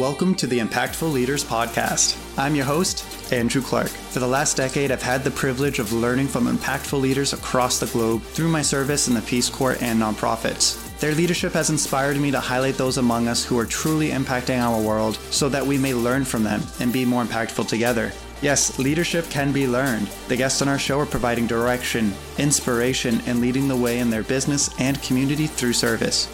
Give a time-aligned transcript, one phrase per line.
[0.00, 2.16] Welcome to the Impactful Leaders Podcast.
[2.38, 3.88] I'm your host, Andrew Clark.
[3.88, 7.84] For the last decade, I've had the privilege of learning from impactful leaders across the
[7.84, 10.98] globe through my service in the Peace Corps and nonprofits.
[11.00, 14.80] Their leadership has inspired me to highlight those among us who are truly impacting our
[14.80, 18.10] world so that we may learn from them and be more impactful together.
[18.40, 20.06] Yes, leadership can be learned.
[20.28, 24.22] The guests on our show are providing direction, inspiration, and leading the way in their
[24.22, 26.26] business and community through service.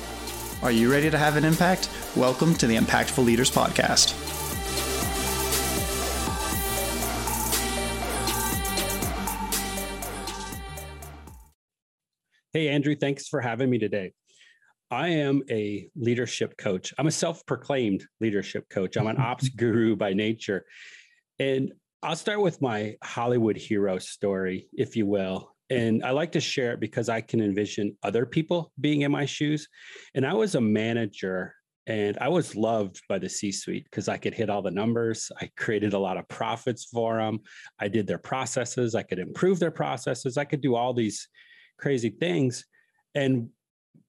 [0.66, 1.88] Are you ready to have an impact?
[2.16, 4.10] Welcome to the Impactful Leaders Podcast.
[12.52, 14.12] Hey, Andrew, thanks for having me today.
[14.90, 16.92] I am a leadership coach.
[16.98, 18.96] I'm a self proclaimed leadership coach.
[18.96, 20.64] I'm an ops guru by nature.
[21.38, 25.54] And I'll start with my Hollywood hero story, if you will.
[25.70, 29.24] And I like to share it because I can envision other people being in my
[29.24, 29.68] shoes.
[30.14, 31.54] And I was a manager
[31.88, 35.30] and I was loved by the C suite because I could hit all the numbers.
[35.40, 37.40] I created a lot of profits for them.
[37.78, 38.94] I did their processes.
[38.94, 40.36] I could improve their processes.
[40.36, 41.28] I could do all these
[41.78, 42.64] crazy things.
[43.14, 43.50] And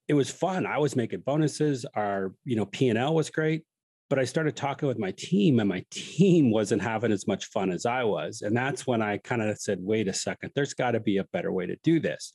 [0.07, 0.65] it was fun.
[0.65, 1.85] I was making bonuses.
[1.95, 3.63] Our, you know, P&L was great
[4.09, 7.71] but I started talking with my team, and my team wasn't having as much fun
[7.71, 8.41] as I was.
[8.41, 11.25] And that's when I kind of said, wait a second, there's got to be a
[11.25, 12.33] better way to do this.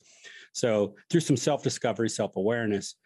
[0.52, 2.96] So, through some self discovery, self awareness,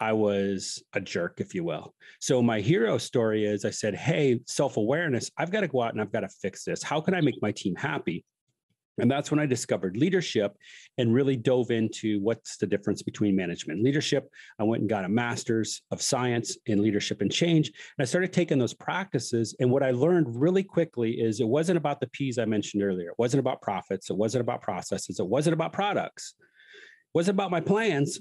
[0.00, 1.94] I was a jerk, if you will.
[2.20, 5.92] So, my hero story is I said, hey, self awareness, I've got to go out
[5.92, 6.82] and I've got to fix this.
[6.82, 8.24] How can I make my team happy?
[8.98, 10.56] And that's when I discovered leadership
[10.98, 14.28] and really dove into what's the difference between management and leadership.
[14.58, 17.68] I went and got a master's of science in leadership and change.
[17.68, 19.56] And I started taking those practices.
[19.58, 23.10] And what I learned really quickly is it wasn't about the P's I mentioned earlier.
[23.10, 24.10] It wasn't about profits.
[24.10, 25.18] It wasn't about processes.
[25.18, 26.34] It wasn't about products.
[26.38, 28.20] It wasn't about my plans.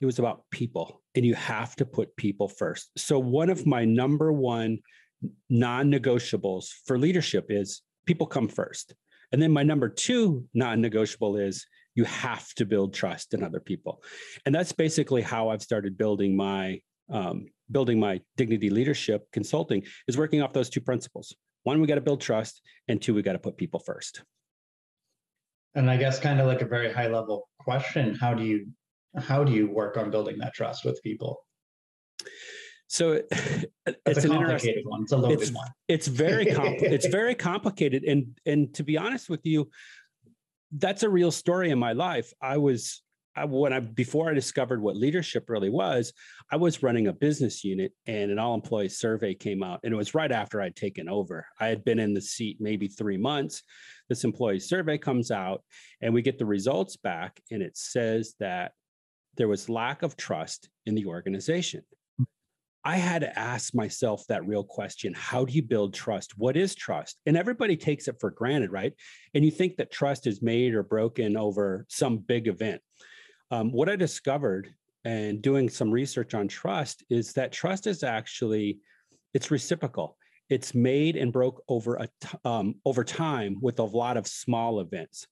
[0.00, 1.02] It was about people.
[1.14, 2.90] And you have to put people first.
[2.96, 4.78] So, one of my number one
[5.50, 8.94] non negotiables for leadership is people come first.
[9.32, 13.60] And then my number two non negotiable is you have to build trust in other
[13.60, 14.02] people.
[14.46, 16.80] And that's basically how I've started building my
[17.10, 21.34] um, building my dignity leadership consulting is working off those two principles.
[21.64, 24.22] One, we got to build trust, and two, we got to put people first.
[25.74, 28.68] And I guess kind of like a very high level question, how do you
[29.18, 31.44] how do you work on building that trust with people?
[32.88, 35.02] So it's an interesting one.
[35.02, 35.68] It's a loaded it's, one.
[35.86, 39.70] It's very compl- it's very complicated, and and to be honest with you,
[40.72, 42.32] that's a real story in my life.
[42.42, 43.02] I was
[43.36, 46.12] I, when I before I discovered what leadership really was,
[46.50, 49.96] I was running a business unit, and an all employee survey came out, and it
[49.96, 51.46] was right after I'd taken over.
[51.60, 53.62] I had been in the seat maybe three months.
[54.08, 55.62] This employee survey comes out,
[56.00, 58.72] and we get the results back, and it says that
[59.36, 61.82] there was lack of trust in the organization.
[62.88, 66.38] I had to ask myself that real question How do you build trust?
[66.38, 67.18] What is trust?
[67.26, 68.94] And everybody takes it for granted, right?
[69.34, 72.80] And you think that trust is made or broken over some big event.
[73.50, 74.72] Um, what I discovered
[75.04, 78.78] and doing some research on trust is that trust is actually
[79.34, 80.16] it's reciprocal
[80.48, 84.80] it's made and broke over a t- um, over time with a lot of small
[84.80, 85.26] events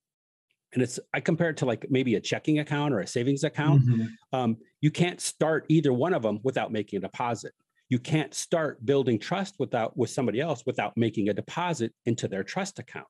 [0.75, 3.83] and it's i compare it to like maybe a checking account or a savings account
[3.83, 4.07] mm-hmm.
[4.39, 7.53] um, you can't start either one of them without making a deposit.
[7.89, 12.45] You can't start building trust without with somebody else without making a deposit into their
[12.45, 13.09] trust account.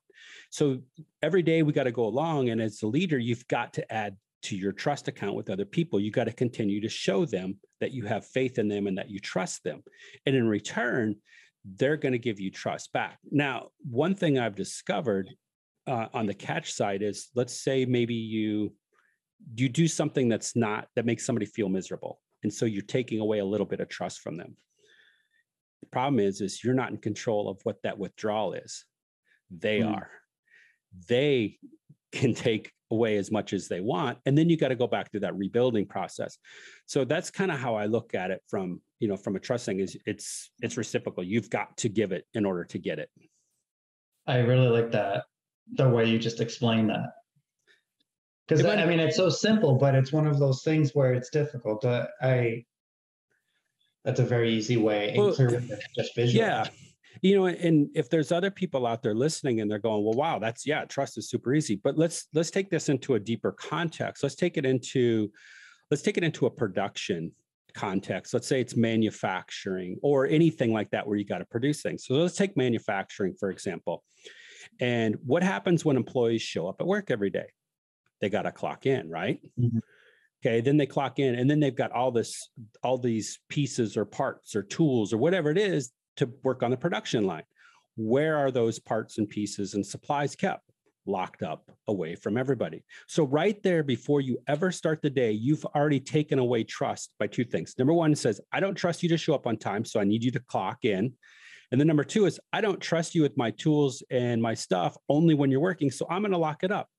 [0.49, 0.79] So
[1.21, 4.17] every day we got to go along and as a leader you've got to add
[4.47, 5.99] to your trust account with other people.
[5.99, 9.11] You got to continue to show them that you have faith in them and that
[9.11, 9.83] you trust them.
[10.25, 11.17] And in return
[11.75, 13.19] they're going to give you trust back.
[13.29, 15.29] Now one thing i've discovered
[15.85, 18.73] uh, on the catch side is let's say maybe you
[19.55, 22.19] you do something that's not that makes somebody feel miserable.
[22.43, 24.55] And so you're taking away a little bit of trust from them.
[25.81, 28.85] The problem is is you're not in control of what that withdrawal is.
[29.51, 29.95] They mm.
[29.95, 30.09] are.
[31.07, 31.57] They
[32.11, 35.11] can take away as much as they want and then you got to go back
[35.11, 36.37] through that rebuilding process.
[36.85, 39.65] So that's kind of how i look at it from you know from a trust
[39.65, 41.23] thing is it's it's reciprocal.
[41.23, 43.09] You've got to give it in order to get it.
[44.25, 45.25] I really like that
[45.73, 47.09] the way you just explained that.
[48.47, 51.83] Because I mean, it's so simple, but it's one of those things where it's difficult.
[51.83, 52.65] Uh, I
[54.05, 55.61] that's a very easy way well, clear
[55.95, 56.45] just visual.
[56.45, 56.65] Yeah,
[57.21, 60.39] you know, and if there's other people out there listening and they're going, well, wow,
[60.39, 61.75] that's yeah, trust is super easy.
[61.75, 64.23] But let's let's take this into a deeper context.
[64.23, 65.29] Let's take it into
[65.91, 67.31] let's take it into a production
[67.73, 68.33] context.
[68.33, 72.05] Let's say it's manufacturing or anything like that where you got to produce things.
[72.05, 74.03] So let's take manufacturing, for example.
[74.79, 77.47] And what happens when employees show up at work every day?
[78.21, 79.39] They got to clock in, right?
[79.59, 79.79] Mm-hmm.
[80.45, 82.49] Okay, then they clock in and then they've got all this
[82.83, 86.77] all these pieces or parts or tools or whatever it is to work on the
[86.77, 87.43] production line.
[87.95, 90.63] Where are those parts and pieces and supplies kept?
[91.07, 92.83] Locked up away from everybody.
[93.07, 97.27] So, right there, before you ever start the day, you've already taken away trust by
[97.27, 97.73] two things.
[97.79, 99.85] Number one says, I don't trust you to show up on time.
[99.85, 101.13] So, I need you to clock in.
[101.71, 104.97] And then number two is, I don't trust you with my tools and my stuff
[105.07, 105.91] only when you're working.
[105.91, 106.89] So, I'm going to lock it up.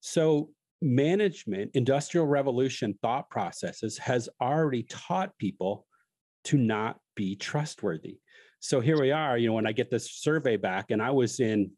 [0.00, 0.50] So,
[0.82, 5.86] management, industrial revolution thought processes has already taught people
[6.44, 8.18] to not be trustworthy.
[8.60, 11.40] So here we are, you know, when I get this survey back and I was
[11.40, 11.70] in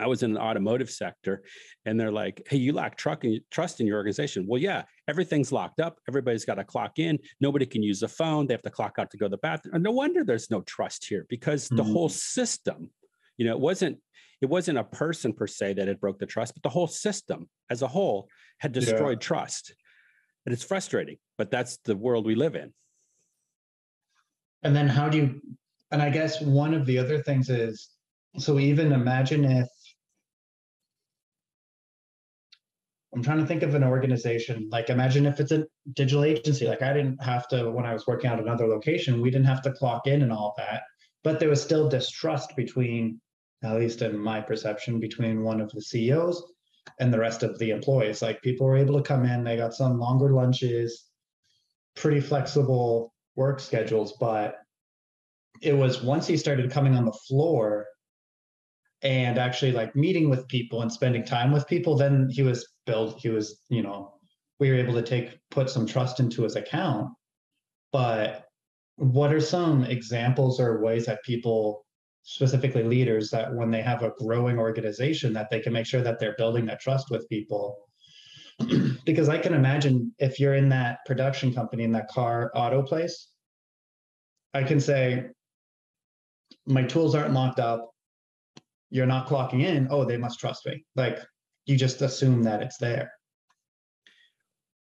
[0.00, 1.42] I was in the automotive sector
[1.84, 4.46] and they're like, hey, you lack truck and trust in your organization.
[4.48, 5.98] Well, yeah, everything's locked up.
[6.08, 7.18] Everybody's got to clock in.
[7.40, 8.46] Nobody can use a phone.
[8.46, 9.74] They have to clock out to go to the bathroom.
[9.74, 11.76] And No wonder there's no trust here because mm-hmm.
[11.76, 12.90] the whole system,
[13.36, 13.98] you know, it wasn't
[14.42, 17.48] it wasn't a person per se that had broke the trust, but the whole system
[17.70, 18.28] as a whole
[18.58, 19.26] had destroyed yeah.
[19.26, 19.74] trust.
[20.44, 22.74] And it's frustrating, but that's the world we live in.
[24.64, 25.40] And then how do you
[25.92, 27.90] and I guess one of the other things is
[28.38, 29.68] so even imagine if
[33.14, 34.70] I'm trying to think of an organization.
[34.72, 36.66] Like, imagine if it's a digital agency.
[36.66, 39.60] Like, I didn't have to, when I was working out another location, we didn't have
[39.62, 40.84] to clock in and all that.
[41.22, 43.20] But there was still distrust between,
[43.62, 46.42] at least in my perception, between one of the CEOs
[46.98, 48.22] and the rest of the employees.
[48.22, 51.04] Like, people were able to come in, they got some longer lunches,
[51.94, 54.14] pretty flexible work schedules.
[54.18, 54.56] But
[55.62, 57.86] it was once he started coming on the floor
[59.02, 63.18] and actually like meeting with people and spending time with people then he was built
[63.20, 64.14] he was you know
[64.60, 67.08] we were able to take put some trust into his account
[67.92, 68.44] but
[68.96, 71.84] what are some examples or ways that people
[72.22, 76.18] specifically leaders that when they have a growing organization that they can make sure that
[76.20, 77.76] they're building that trust with people
[79.04, 83.28] because i can imagine if you're in that production company in that car auto place
[84.54, 85.24] i can say
[86.66, 87.92] my tools aren't locked up
[88.92, 90.84] you're not clocking in, oh, they must trust me.
[90.94, 91.18] Like
[91.64, 93.10] you just assume that it's there.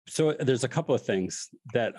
[0.07, 1.93] So there's a couple of things that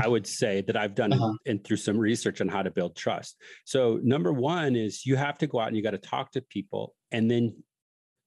[0.00, 1.32] I would say that I've done uh-huh.
[1.46, 3.36] and through some research on how to build trust.
[3.64, 6.42] So number one is you have to go out and you got to talk to
[6.42, 7.62] people, and then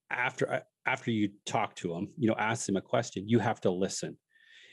[0.09, 3.27] after uh, after you talk to them, you know, ask them a question.
[3.27, 4.17] You have to listen,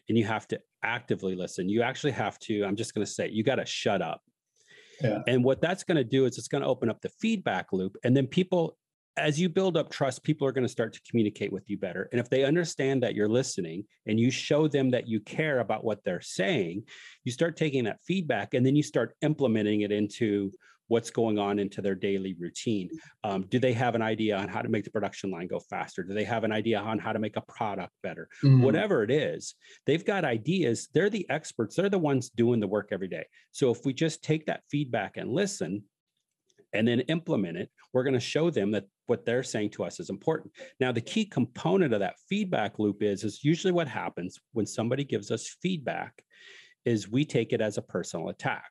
[0.09, 1.69] and you have to actively listen.
[1.69, 2.65] You actually have to.
[2.65, 4.23] I'm just going to say you got to shut up
[5.01, 5.23] yeah.
[5.27, 7.97] And what that's going to do is it's going to open up the feedback loop.
[8.05, 8.77] And then people,
[9.17, 12.09] as you build up trust, people are going to start to communicate with you better.
[12.13, 15.85] And if they understand that you're listening and you show them that you care about
[15.85, 16.85] what they're saying,
[17.25, 20.53] you start taking that feedback and then you start implementing it into
[20.89, 22.89] what's going on into their daily routine.
[23.25, 26.03] Um, do they have an idea on how to make the production line go faster?
[26.03, 28.29] Do they have an idea on how to make a product better?
[28.45, 28.63] Mm-hmm.
[28.63, 29.55] Whatever it is,
[29.85, 30.89] they've got ideas.
[30.93, 33.27] They're the experts, they're the ones doing the work every day.
[33.51, 35.83] So if we just take that feedback and listen,
[36.77, 40.01] and then implement it, we're going to show them that what they're saying to us
[40.01, 40.53] is important.
[40.81, 45.05] Now, the key component of that feedback loop is, is usually what happens when somebody
[45.05, 46.23] gives us feedback
[46.85, 48.71] is we take it as a personal attack.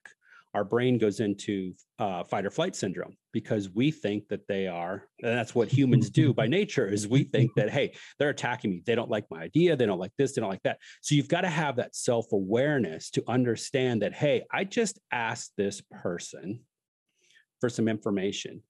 [0.53, 5.03] Our brain goes into uh, fight or flight syndrome because we think that they are
[5.21, 8.81] and that's what humans do by nature is we think that hey they're attacking me.
[8.85, 9.75] They don't like my idea.
[9.75, 10.33] They don't like this.
[10.33, 10.77] They don't like that.
[11.01, 15.81] So you've got to have that self-awareness to understand that hey i just asked this
[15.91, 16.61] person
[17.65, 18.61] for some information.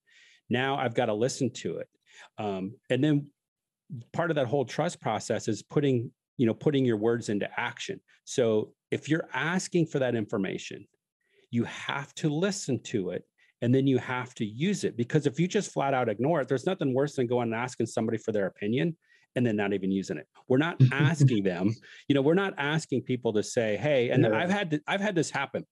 [0.50, 1.88] Now i've got to listen to it.
[2.38, 3.28] Um, and then
[4.14, 8.00] part of that whole trust process is putting you know putting your words into action.
[8.24, 10.88] So if you're asking for that information
[11.52, 13.24] you have to listen to it
[13.62, 16.48] and then you have to use it because if you just flat out ignore it
[16.48, 18.96] there's nothing worse than going and asking somebody for their opinion
[19.36, 20.28] and then not even using it.
[20.48, 21.74] We're not asking them
[22.08, 25.30] you know we're not asking people to say hey and i've had i've had this
[25.30, 25.66] happen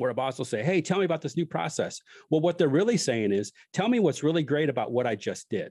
[0.00, 2.68] where a boss will say hey tell me about this new process well what they're
[2.68, 5.70] really saying is tell me what's really great about what i just did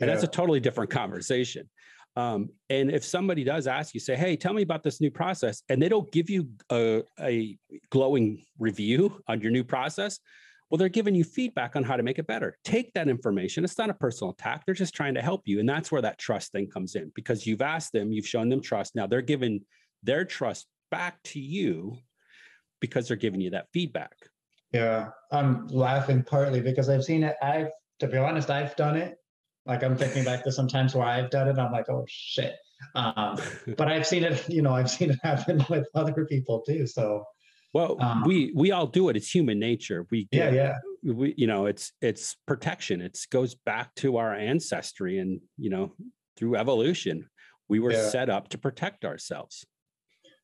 [0.00, 0.14] and yeah.
[0.14, 1.68] that's a totally different conversation
[2.16, 5.62] um, and if somebody does ask you, say, "Hey, tell me about this new process,"
[5.68, 7.56] and they don't give you a, a
[7.90, 10.18] glowing review on your new process,
[10.70, 12.56] well, they're giving you feedback on how to make it better.
[12.64, 13.64] Take that information.
[13.64, 14.64] It's not a personal attack.
[14.64, 15.58] They're just trying to help you.
[15.58, 18.62] And that's where that trust thing comes in because you've asked them, you've shown them
[18.62, 18.94] trust.
[18.94, 19.62] Now they're giving
[20.04, 21.98] their trust back to you
[22.80, 24.14] because they're giving you that feedback.
[24.72, 25.08] Yeah.
[25.32, 27.36] I'm laughing partly because I've seen it.
[27.42, 27.68] I've,
[28.00, 29.16] to be honest, I've done it.
[29.66, 31.58] Like I'm thinking back to some times where I've done it.
[31.58, 32.54] I'm like, oh shit.
[32.94, 33.38] Um,
[33.76, 34.48] but I've seen it.
[34.48, 36.86] You know, I've seen it happen with other people too.
[36.86, 37.24] So.
[37.72, 39.16] Well, um, we we all do it.
[39.16, 40.04] It's human nature.
[40.10, 41.12] We get, yeah yeah.
[41.14, 43.00] We you know it's it's protection.
[43.00, 45.92] It goes back to our ancestry and you know
[46.36, 47.28] through evolution
[47.70, 48.08] we were yeah.
[48.08, 49.64] set up to protect ourselves.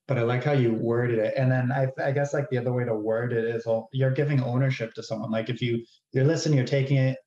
[0.09, 1.35] But I like how you worded it.
[1.37, 4.13] And then I, I guess like the other way to word it is well, you're
[4.13, 5.31] giving ownership to someone.
[5.31, 7.19] Like if you you're listening, you're taking it,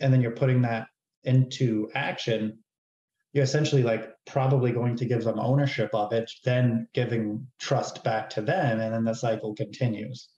[0.00, 0.88] and then you're putting that
[1.22, 2.58] into action.
[3.32, 8.30] You're essentially like probably going to give them ownership of it, then giving trust back
[8.30, 10.28] to them, and then the cycle continues.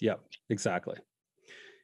[0.00, 0.14] Yeah,
[0.50, 0.96] exactly.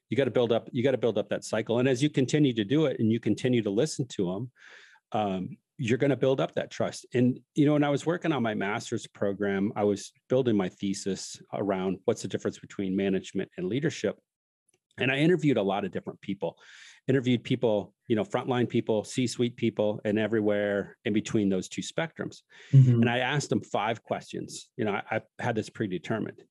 [0.08, 0.68] You got to build up.
[0.72, 3.10] You got to build up that cycle, and as you continue to do it, and
[3.10, 4.50] you continue to listen to them,
[5.12, 7.06] um, you're going to build up that trust.
[7.14, 10.68] And, you know, when I was working on my master's program, I was building my
[10.68, 14.18] thesis around what's the difference between management and leadership.
[14.98, 16.58] And I interviewed a lot of different people,
[17.08, 21.82] interviewed people, you know, frontline people, C suite people, and everywhere in between those two
[21.82, 22.42] spectrums.
[22.72, 23.00] Mm-hmm.
[23.00, 24.68] And I asked them five questions.
[24.76, 26.42] You know, I, I had this predetermined.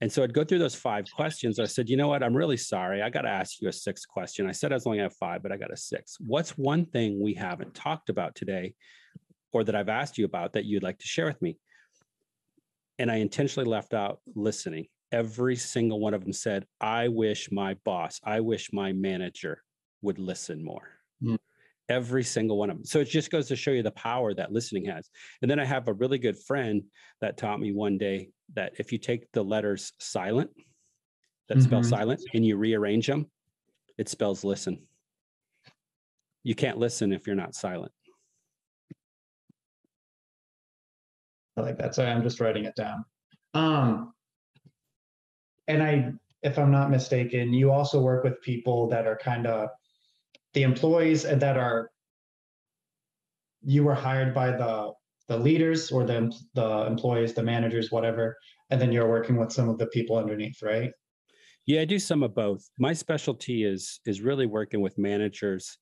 [0.00, 1.58] And so I'd go through those five questions.
[1.58, 2.22] I said, you know what?
[2.22, 3.02] I'm really sorry.
[3.02, 4.48] I got to ask you a sixth question.
[4.48, 6.16] I said I was only have five, but I got a six.
[6.18, 8.74] What's one thing we haven't talked about today
[9.52, 11.58] or that I've asked you about that you'd like to share with me?
[12.98, 14.86] And I intentionally left out listening.
[15.12, 19.62] Every single one of them said, I wish my boss, I wish my manager
[20.02, 20.88] would listen more.
[21.22, 21.38] Mm
[21.90, 22.84] every single one of them.
[22.86, 25.10] So it just goes to show you the power that listening has.
[25.42, 26.82] And then I have a really good friend
[27.20, 30.50] that taught me one day that if you take the letters silent,
[31.48, 31.66] that mm-hmm.
[31.66, 33.26] spell silent, and you rearrange them,
[33.98, 34.86] it spells listen.
[36.44, 37.92] You can't listen if you're not silent.
[41.56, 41.94] I like that.
[41.94, 43.04] Sorry, I'm just writing it down.
[43.52, 44.14] Um,
[45.66, 49.68] and I, if I'm not mistaken, you also work with people that are kind of
[50.54, 51.90] the employees that are
[53.62, 54.92] you were hired by the
[55.28, 58.36] the leaders or the the employees, the managers, whatever,
[58.70, 60.90] and then you're working with some of the people underneath, right?
[61.66, 62.68] Yeah, I do some of both.
[62.78, 65.78] My specialty is is really working with managers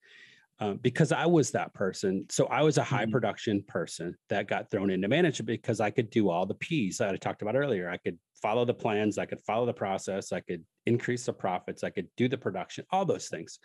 [0.60, 2.26] um, because I was that person.
[2.30, 3.12] So I was a high mm-hmm.
[3.12, 7.14] production person that got thrown into management because I could do all the P's that
[7.14, 7.88] I talked about earlier.
[7.88, 11.84] I could follow the plans, I could follow the process, I could increase the profits,
[11.84, 13.58] I could do the production, all those things.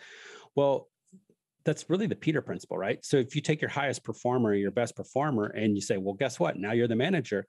[0.56, 0.88] Well,
[1.66, 3.04] that's really the Peter principle, right?
[3.04, 6.40] So if you take your highest performer, your best performer, and you say, well, guess
[6.40, 6.58] what?
[6.58, 7.46] Now you're the manager.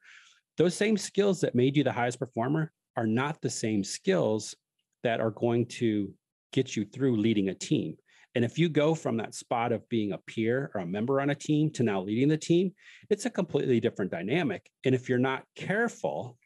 [0.57, 4.55] Those same skills that made you the highest performer are not the same skills
[5.03, 6.13] that are going to
[6.53, 7.97] get you through leading a team.
[8.37, 11.31] And if you go from that spot of being a peer or a member on
[11.31, 12.73] a team to now leading the team,
[13.11, 14.69] it's a completely different dynamic.
[14.85, 16.37] And if you're not careful,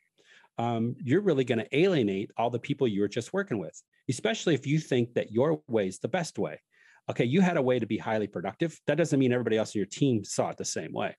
[0.58, 4.54] um, you're really going to alienate all the people you were just working with, especially
[4.54, 6.58] if you think that your way is the best way
[7.10, 8.78] okay, you had a way to be highly productive.
[8.86, 11.16] That doesn't mean everybody else in your team saw it the same way.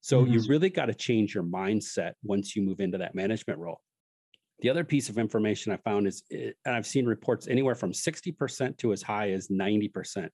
[0.00, 0.32] So mm-hmm.
[0.32, 3.80] you really got to change your mindset once you move into that management role.
[4.60, 7.92] The other piece of information I found is, eh, and I've seen reports anywhere from
[7.92, 10.28] 60% to as high as 90%,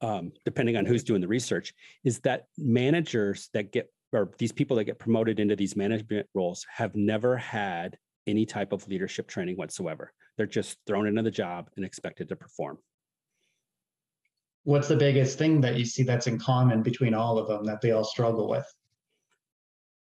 [0.00, 1.72] um, depending on who's doing the research,
[2.04, 6.66] is that managers that get, or these people that get promoted into these management roles
[6.72, 10.12] have never had any type of leadership training whatsoever.
[10.36, 12.78] They're just thrown into the job and expected to perform
[14.64, 17.80] what's the biggest thing that you see that's in common between all of them that
[17.80, 18.66] they all struggle with?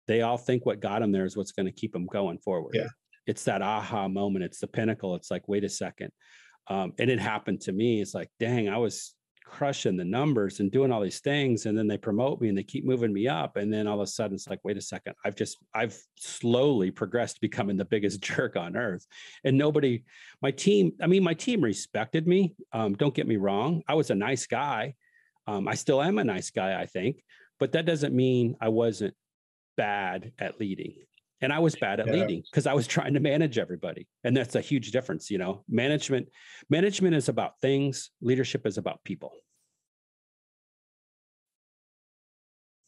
[0.08, 2.76] They all think what got them there is what's going to keep them going forward.
[2.76, 2.88] Yeah.
[3.26, 4.46] It's that aha moment.
[4.46, 5.16] It's the pinnacle.
[5.16, 6.12] It's like, wait a second.
[6.68, 8.02] Um, and it happened to me.
[8.02, 11.88] It's like, dang, I was crushing the numbers and doing all these things and then
[11.88, 14.34] they promote me and they keep moving me up and then all of a sudden
[14.34, 18.76] it's like wait a second i've just i've slowly progressed becoming the biggest jerk on
[18.76, 19.06] earth.
[19.44, 20.04] And nobody
[20.42, 24.10] my team i mean my team respected me um, don't get me wrong i was
[24.10, 24.96] a nice guy
[25.48, 27.24] um, i still am a nice guy i think
[27.60, 29.14] but that doesn't mean i wasn't
[29.78, 30.96] bad at leading
[31.42, 32.14] and i was bad at yeah.
[32.14, 35.64] leading because i was trying to manage everybody and that's a huge difference you know
[35.70, 36.28] management
[36.70, 39.32] management is about things leadership is about people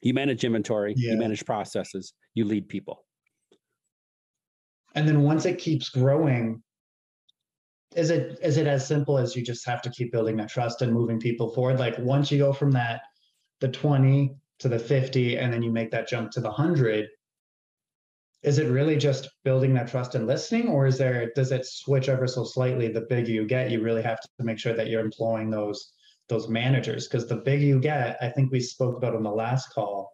[0.02, 1.14] you manage inventory yeah.
[1.14, 3.04] you manage processes you lead people
[4.96, 6.62] and then once it keeps growing
[7.96, 10.82] is it is it as simple as you just have to keep building that trust
[10.82, 13.02] and moving people forward like once you go from that
[13.60, 17.08] the 20 to the 50 and then you make that jump to the 100
[18.44, 22.08] is it really just building that trust and listening or is there does it switch
[22.08, 25.04] ever so slightly the bigger you get you really have to make sure that you're
[25.04, 25.94] employing those
[26.30, 27.08] those managers?
[27.08, 30.12] Because the bigger you get i think we spoke about on the last call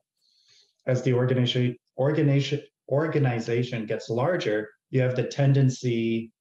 [0.87, 6.31] as the organization organization organization gets larger you have the tendency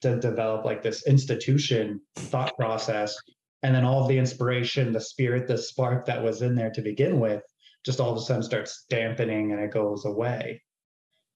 [0.00, 3.16] to develop like this institution thought process
[3.62, 6.82] and then all of the inspiration the spirit the spark that was in there to
[6.82, 7.42] begin with
[7.84, 10.60] just all of a sudden starts dampening and it goes away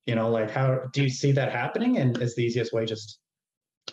[0.06, 1.98] you know like how do you see that happening?
[1.98, 3.18] And is the easiest way just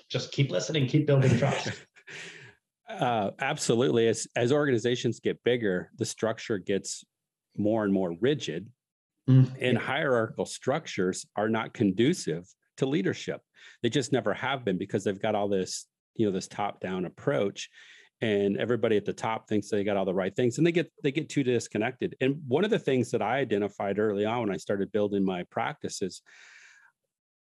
[0.10, 1.72] just keep listening keep building trust.
[2.89, 4.08] Uh, absolutely.
[4.08, 7.06] As as organizations get bigger the structure gets
[7.56, 8.68] more and more rigid.
[9.30, 9.54] Mm-hmm.
[9.62, 12.48] And hierarchical structures are not conducive
[12.78, 13.42] to leadership.
[13.84, 15.86] They just never have been because they've got all this,
[16.16, 17.70] you know, this top-down approach
[18.21, 20.91] and everybody at the top thinks they got all the right things and they get
[21.03, 22.15] they get too disconnected.
[22.21, 25.43] And one of the things that I identified early on when I started building my
[25.43, 26.21] practices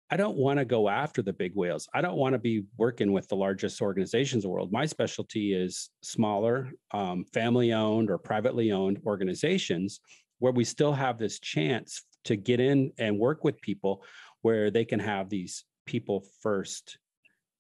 [0.10, 1.90] I don't want to go after the big whales.
[1.94, 4.72] I don't want to be working with the largest organizations in the world.
[4.72, 10.00] My specialty is smaller, um, family owned or privately owned organizations
[10.40, 14.04] where we still have this chance to get in and work with people
[14.44, 17.00] where they can have these people first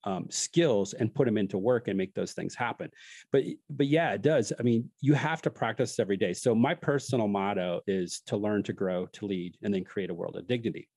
[0.08, 2.90] um, skills and put them into work and make those things happen.
[3.34, 4.54] But but yeah, it does.
[4.58, 6.32] I mean, you have to practice every day.
[6.32, 10.14] So my personal motto is to learn, to grow, to lead, and then create a
[10.14, 10.88] world of dignity.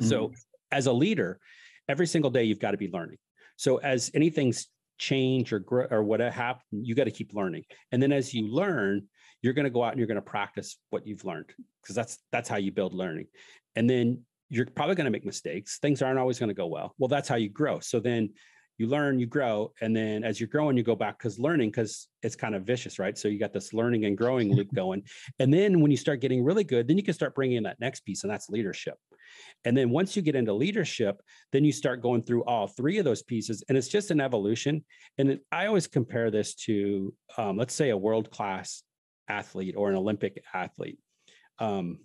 [0.00, 0.08] Mm-hmm.
[0.08, 0.32] So
[0.72, 1.38] as a leader,
[1.86, 3.18] every single day you've got to be learning.
[3.56, 7.64] So as anything's change or grow or what happen, you got to keep learning.
[7.92, 9.06] And then as you learn,
[9.42, 12.18] you're going to go out and you're going to practice what you've learned because that's
[12.32, 13.26] that's how you build learning.
[13.76, 15.78] And then you're probably going to make mistakes.
[15.78, 16.94] Things aren't always going to go well.
[16.98, 17.80] Well, that's how you grow.
[17.80, 18.30] So then
[18.78, 22.08] you learn, you grow, and then as you're growing, you go back because learning, because
[22.22, 23.16] it's kind of vicious, right?
[23.16, 25.02] So you got this learning and growing loop going,
[25.38, 27.78] and then when you start getting really good, then you can start bringing in that
[27.78, 28.94] next piece, and that's leadership.
[29.66, 31.20] And then once you get into leadership,
[31.52, 34.82] then you start going through all three of those pieces, and it's just an evolution.
[35.18, 38.82] And I always compare this to, um, let's say, a world class
[39.28, 40.98] athlete or an Olympic athlete.
[41.58, 41.98] Um,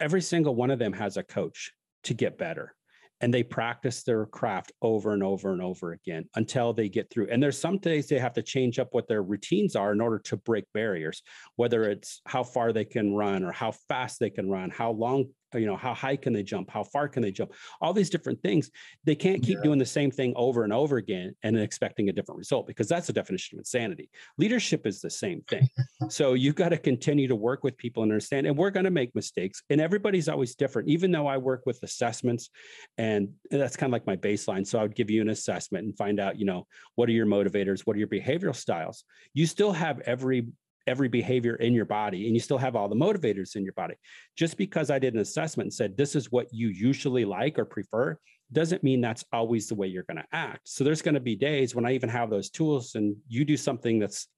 [0.00, 1.72] every single one of them has a coach
[2.04, 2.74] to get better
[3.20, 7.28] and they practice their craft over and over and over again until they get through.
[7.30, 10.18] And there's some days they have to change up what their routines are in order
[10.26, 11.22] to break barriers,
[11.56, 15.26] whether it's how far they can run or how fast they can run, how long
[15.54, 16.70] Uh, you know how high can they jump?
[16.70, 17.52] How far can they jump?
[17.80, 18.70] All these different things
[19.04, 19.64] they can't keep yeah.
[19.64, 23.06] doing the same thing over and over again and expecting a different result because that's
[23.06, 24.10] the definition of insanity.
[24.38, 25.68] Leadership is the same thing.
[26.10, 28.90] So you've got to continue to work with people and understand and we're going to
[28.90, 30.88] make mistakes and everybody's always different.
[30.88, 32.50] Even though i work with assessments
[32.98, 35.96] and that's kind of like my baseline so i would give you an assessment and
[35.96, 37.80] find out you know what are your motivators?
[37.80, 39.04] What are your behavioral styles?
[39.32, 40.46] You still have every
[40.86, 43.94] every behavior in your body and you still have all the motivators in your body.
[44.36, 47.64] Just because I did an assessment and said, this is what you usually like or
[47.64, 48.18] prefer,
[48.52, 50.68] doesn't mean that's always the way you're going to act.
[50.68, 53.56] So there's going to be days when I even have those tools and you do
[53.56, 54.28] something that's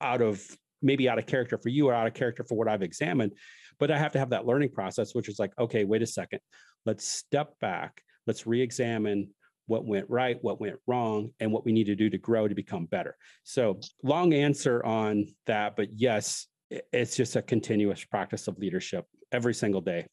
[0.00, 0.42] out of
[0.82, 3.32] maybe out of character for you or out of character for what I've examined.
[3.78, 6.40] But I have to have that learning process, which is like, okay, wait a second.
[6.86, 8.02] Let's step back.
[8.26, 9.28] Let's re examine
[9.70, 12.54] what went right, what went wrong, and what we need to do to grow to
[12.56, 13.16] become better.
[13.44, 19.54] So, long answer on that, but yes, it's just a continuous practice of leadership every
[19.54, 20.08] single day.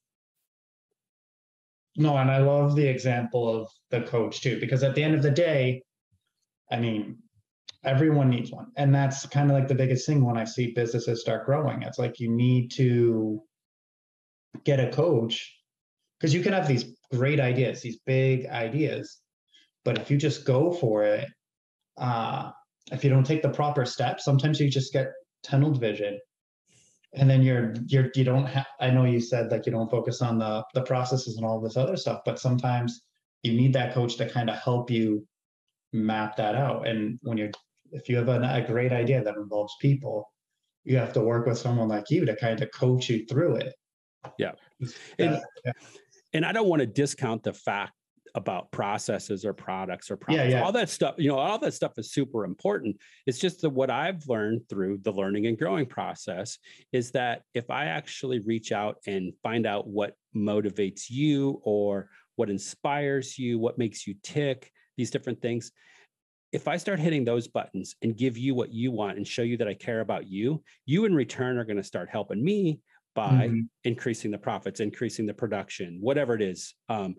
[1.96, 5.24] No, and I love the example of the coach too, because at the end of
[5.24, 5.82] the day,
[6.72, 7.18] I mean,
[7.84, 8.68] everyone needs one.
[8.78, 11.82] And that's kind of like the biggest thing when I see businesses start growing.
[11.82, 13.42] It's like you need to
[14.64, 15.52] get a coach
[16.20, 19.20] because you can have these great ideas, these big ideas,
[19.88, 21.30] but if you just go for it,
[21.96, 22.52] uh,
[22.92, 26.20] if you don't take the proper steps, sometimes you just get tunnel vision.
[27.14, 30.22] And then you're you're you don't have I know you said like you don't focus
[30.22, 33.02] on the the processes and all this other stuff, but sometimes
[33.44, 35.26] you need that coach to kind of help you
[35.94, 36.86] map that out.
[36.86, 37.52] And when you're
[37.94, 40.30] if you have a, a great idea that involves people,
[40.84, 43.74] you have to work with someone like you to kind of coach you through it.
[44.38, 44.52] Yeah.
[45.18, 45.72] And, yeah.
[46.34, 47.94] and I don't want to discount the fact
[48.38, 50.52] about processes or products or products.
[50.52, 50.64] Yeah, yeah.
[50.64, 52.96] All that stuff, you know, all that stuff is super important.
[53.26, 56.60] It's just that what I've learned through the learning and growing process
[56.94, 62.52] is that if I actually reach out and find out what motivates you or what
[62.52, 65.72] inspires you, what makes you tick, these different things,
[66.52, 69.58] if I start hitting those buttons and give you what you want and show you
[69.58, 72.82] that I care about you, you in return are going to start helping me
[73.18, 73.62] by mm-hmm.
[73.84, 76.76] increasing the profits, increasing the production, whatever it is.
[76.88, 77.16] Um,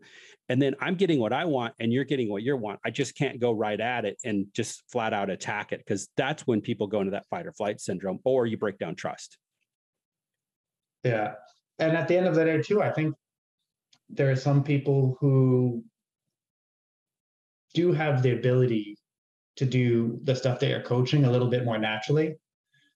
[0.48, 2.78] and then I'm getting what I want and you're getting what you want.
[2.86, 6.46] I just can't go right at it and just flat out attack it because that's
[6.46, 9.38] when people go into that fight or flight syndrome or you break down trust.
[11.02, 11.32] Yeah.
[11.80, 13.16] And at the end of the day, too, I think
[14.08, 15.82] there are some people who
[17.74, 18.96] do have the ability
[19.56, 22.36] to do the stuff they are coaching a little bit more naturally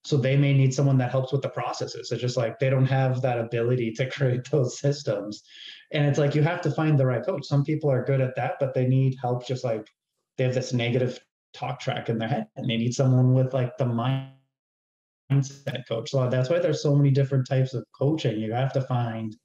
[0.04, 2.10] so they may need someone that helps with the processes.
[2.10, 5.42] It's just like they don't have that ability to create those systems.
[5.92, 7.46] And it's like you have to find the right coach.
[7.46, 9.86] Some people are good at that but they need help just like
[10.36, 11.20] they have this negative
[11.54, 14.32] talk track in their head and they need someone with like the mindset
[15.88, 16.10] coach.
[16.10, 18.40] So that's why there's so many different types of coaching.
[18.40, 19.36] You have to find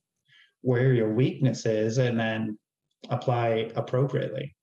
[0.61, 2.57] where your weakness is and then
[3.09, 4.55] apply appropriately.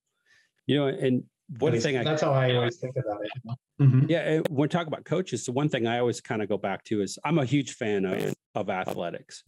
[0.67, 1.23] You know and
[1.59, 3.59] one thing that's I, how I always think about it.
[3.81, 4.07] Mm-hmm.
[4.09, 6.57] Yeah, eh, when we talk about coaches, the one thing I always kind of go
[6.57, 9.43] back to is I'm a huge fan of, of athletics,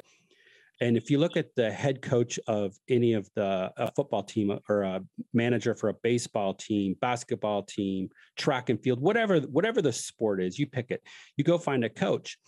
[0.80, 4.58] And if you look at the head coach of any of the a football team
[4.68, 9.92] or a manager for a baseball team, basketball team, track and field, whatever whatever the
[9.92, 11.02] sport is, you pick it.
[11.36, 12.38] You go find a coach.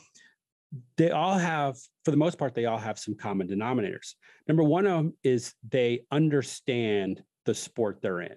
[0.98, 4.14] They all have, for the most part, they all have some common denominators.
[4.46, 8.37] Number one of them is they understand the sport they're in.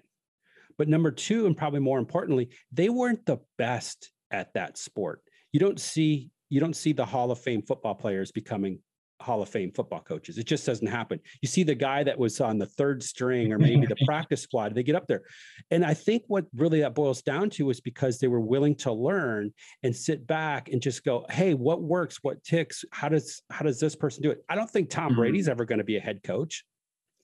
[0.78, 5.22] But number two, and probably more importantly, they weren't the best at that sport.
[5.52, 8.78] You don't see you don't see the Hall of Fame football players becoming
[9.22, 10.36] Hall of Fame football coaches.
[10.36, 11.18] It just doesn't happen.
[11.40, 14.74] You see the guy that was on the third string or maybe the practice squad,
[14.74, 15.22] they get up there.
[15.70, 18.92] And I think what really that boils down to is because they were willing to
[18.92, 22.18] learn and sit back and just go, hey, what works?
[22.20, 22.84] What ticks?
[22.92, 24.44] How does how does this person do it?
[24.48, 25.20] I don't think Tom mm-hmm.
[25.20, 26.64] Brady's ever going to be a head coach.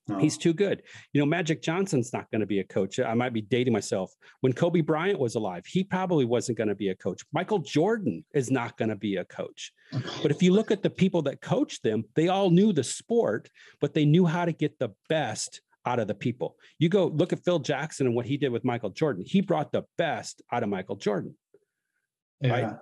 [0.08, 0.18] No.
[0.18, 0.40] He's oh.
[0.40, 0.82] too good.
[1.12, 2.98] You know, Magic Johnson's not going to be a coach.
[2.98, 4.12] I might be dating myself.
[4.40, 7.22] When Kobe Bryant was alive, he probably wasn't going to be a coach.
[7.32, 9.72] Michael Jordan is not going to be a coach.
[10.22, 13.48] But if you look at the people that coached them, they all knew the sport,
[13.80, 16.56] but they knew how to get the best out of the people.
[16.78, 19.24] You go look at Phil Jackson and what he did with Michael Jordan.
[19.26, 21.34] He brought the best out of Michael Jordan.
[22.40, 22.50] Yeah.
[22.50, 22.76] Right.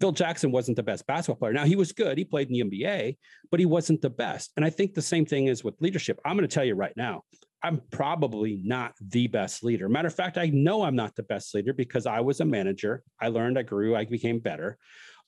[0.00, 1.52] Phil Jackson wasn't the best basketball player.
[1.52, 2.16] Now he was good.
[2.16, 3.18] He played in the NBA,
[3.50, 4.50] but he wasn't the best.
[4.56, 6.18] And I think the same thing is with leadership.
[6.24, 7.22] I'm going to tell you right now,
[7.62, 9.88] I'm probably not the best leader.
[9.88, 13.02] Matter of fact, I know I'm not the best leader because I was a manager.
[13.20, 14.78] I learned, I grew, I became better.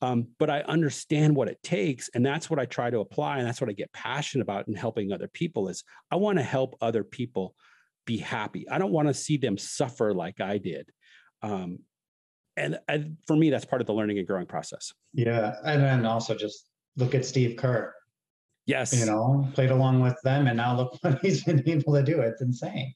[0.01, 3.47] Um, but I understand what it takes, and that's what I try to apply, and
[3.47, 5.69] that's what I get passionate about in helping other people.
[5.69, 7.55] Is I want to help other people
[8.05, 8.69] be happy.
[8.69, 10.91] I don't want to see them suffer like I did.
[11.41, 11.81] Um,
[12.57, 14.93] and, and for me, that's part of the learning and growing process.
[15.13, 17.95] Yeah, and then also just look at Steve Kerr.
[18.67, 22.03] Yes, you know, played along with them, and now look what he's been able to
[22.03, 22.21] do.
[22.21, 22.95] It's insane.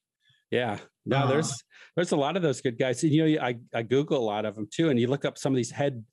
[0.51, 1.55] Yeah, no, uh, there's
[1.97, 3.03] there's a lot of those good guys.
[3.03, 5.53] You know, I I Google a lot of them too, and you look up some
[5.53, 6.05] of these head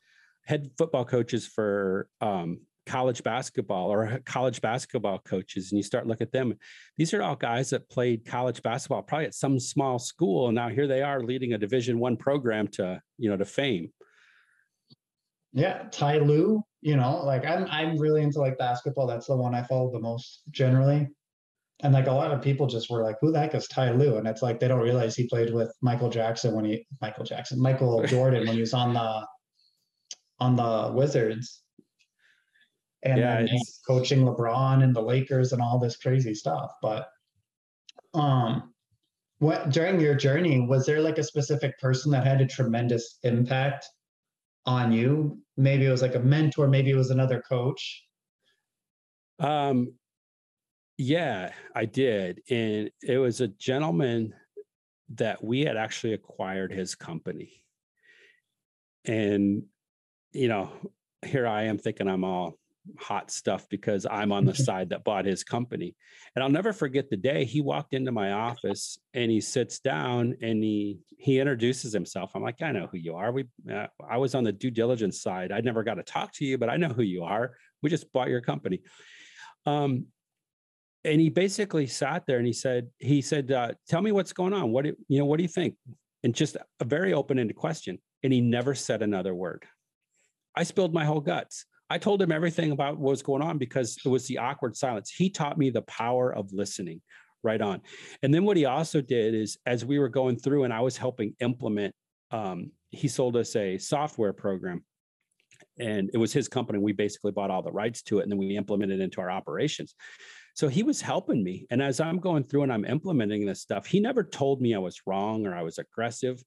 [0.45, 6.21] head football coaches for um, college basketball or college basketball coaches and you start look
[6.21, 6.53] at them
[6.97, 10.69] these are all guys that played college basketball probably at some small school and now
[10.69, 13.91] here they are leading a division one program to you know to fame.
[15.53, 19.07] Yeah Ty Lue you know like i'm i'm really into like basketball.
[19.07, 21.07] That's the one i follow the most generally.
[21.81, 24.17] And like a lot of people just were like who the heck is Ty Lue?
[24.17, 27.61] And it's like they don't realize he played with michael jackson when he michael jackson
[27.61, 29.25] michael jordan when he was on the
[30.39, 31.62] on the wizards
[33.03, 33.45] and yeah,
[33.85, 36.71] coaching LeBron and the Lakers and all this crazy stuff.
[36.81, 37.09] But
[38.13, 38.73] um,
[39.39, 43.85] what during your journey was there like a specific person that had a tremendous impact
[44.65, 45.39] on you?
[45.57, 48.05] Maybe it was like a mentor, maybe it was another coach.
[49.39, 49.93] Um,
[50.97, 54.33] yeah, I did, and it was a gentleman
[55.15, 57.63] that we had actually acquired his company,
[59.03, 59.63] and
[60.31, 60.71] you know,
[61.25, 62.57] here I am thinking I'm all
[62.99, 65.95] hot stuff because I'm on the side that bought his company.
[66.35, 70.35] And I'll never forget the day he walked into my office and he sits down
[70.41, 72.31] and he he introduces himself.
[72.35, 73.31] I'm like, I know who you are.
[73.31, 75.51] We uh, I was on the due diligence side.
[75.51, 77.55] I never got to talk to you, but I know who you are.
[77.81, 78.81] We just bought your company.
[79.65, 80.07] Um,
[81.05, 84.53] and he basically sat there and he said, he said, uh, "Tell me what's going
[84.53, 84.71] on.
[84.71, 85.25] What do, you know?
[85.25, 85.75] What do you think?"
[86.23, 87.99] And just a very open-ended question.
[88.23, 89.65] And he never said another word.
[90.55, 91.65] I spilled my whole guts.
[91.93, 95.11] I told him everything about what was going on because it was the awkward silence.
[95.11, 97.03] He taught me the power of listening
[97.43, 97.81] right on.
[98.23, 100.97] And then what he also did is as we were going through and I was
[100.97, 101.93] helping implement,
[102.31, 104.83] um, he sold us a software program
[105.77, 106.79] and it was his company.
[106.79, 109.29] We basically bought all the rights to it and then we implemented it into our
[109.29, 109.93] operations.
[110.55, 111.67] So he was helping me.
[111.69, 114.79] And as I'm going through and I'm implementing this stuff, he never told me I
[114.79, 116.41] was wrong or I was aggressive.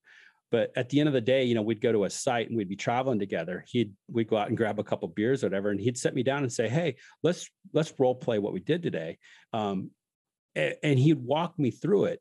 [0.50, 2.56] But at the end of the day, you know, we'd go to a site and
[2.56, 3.64] we'd be traveling together.
[3.66, 6.22] He'd we'd go out and grab a couple beers or whatever, and he'd set me
[6.22, 9.18] down and say, "Hey, let's let's role play what we did today."
[9.52, 9.90] Um,
[10.54, 12.20] and, and he'd walk me through it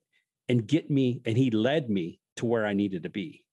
[0.49, 3.43] and get me, and he led me to where I needed to be,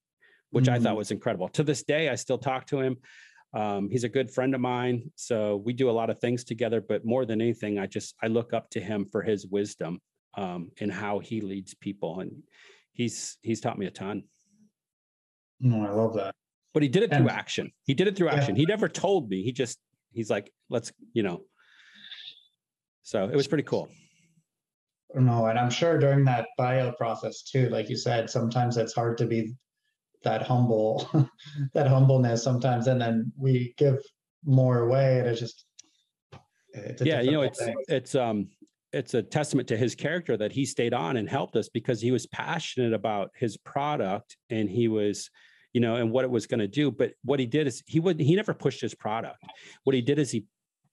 [0.50, 0.74] which mm-hmm.
[0.74, 0.98] I thought mm-hmm.
[0.98, 1.48] was incredible.
[1.50, 2.96] To this day, I still talk to him.
[3.54, 6.80] Um, he's a good friend of mine, so we do a lot of things together.
[6.80, 10.00] But more than anything, I just I look up to him for his wisdom
[10.35, 12.42] um, and how he leads people, and
[12.94, 14.24] he's he's taught me a ton.
[15.62, 16.35] No, I love that.
[16.75, 17.70] But he did it and, through action.
[17.85, 18.57] He did it through action.
[18.57, 18.61] Yeah.
[18.61, 19.42] He never told me.
[19.42, 19.79] He just
[20.12, 21.42] he's like, let's, you know.
[23.03, 23.88] So it was pretty cool.
[25.14, 29.18] No, and I'm sure during that buyout process too, like you said, sometimes it's hard
[29.18, 29.53] to be
[30.25, 31.09] that humble,
[31.75, 33.98] that humbleness sometimes, and then we give
[34.44, 35.64] more away, and it's just
[36.72, 37.77] it's yeah, you know, it's thing.
[37.88, 38.48] it's um
[38.92, 42.11] it's a testament to his character that he stayed on and helped us because he
[42.11, 45.31] was passionate about his product and he was
[45.72, 46.90] you know, and what it was going to do.
[46.90, 49.42] But what he did is he would he never pushed his product.
[49.85, 50.46] What he did is he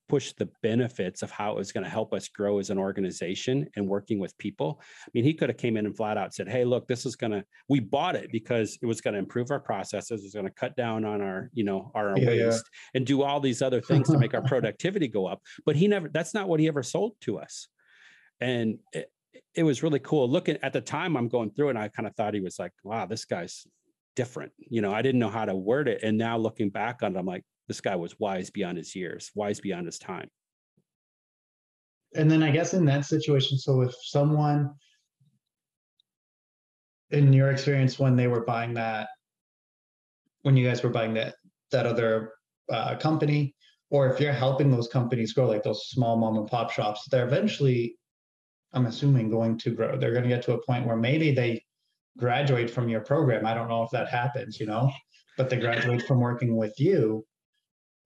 [0.10, 3.70] pushed the benefits of how it was going to help us grow as an organization
[3.76, 4.82] and working with people.
[5.06, 7.16] I mean, he could have came in and flat out said, "Hey, look, this is
[7.16, 10.34] going to we bought it because it was going to improve our processes, it was
[10.34, 12.98] going to cut down on our, you know, our yeah, waste yeah.
[12.98, 16.10] and do all these other things to make our productivity go up." But he never
[16.10, 17.68] that's not what he ever sold to us.
[18.42, 19.12] And it,
[19.54, 20.28] it was really cool.
[20.30, 22.72] Looking at the time I'm going through and I kind of thought he was like,
[22.84, 23.68] "Wow, this guy's
[24.16, 27.16] different." You know, I didn't know how to word it and now looking back on
[27.16, 30.30] it I'm like, this guy was wise beyond his years, wise beyond his time.
[32.16, 34.74] And then I guess in that situation, so if someone
[37.12, 39.10] in your experience when they were buying that,
[40.42, 41.36] when you guys were buying that
[41.72, 42.34] that other
[42.72, 43.56] uh, company,
[43.92, 47.28] or if you're helping those companies grow, like those small mom and pop shops, they're
[47.28, 47.96] eventually,
[48.74, 49.98] I'm assuming, going to grow.
[49.98, 51.64] They're going to get to a point where maybe they
[52.18, 53.46] graduate from your program.
[53.46, 54.92] I don't know if that happens, you know,
[55.38, 57.26] but they graduate from working with you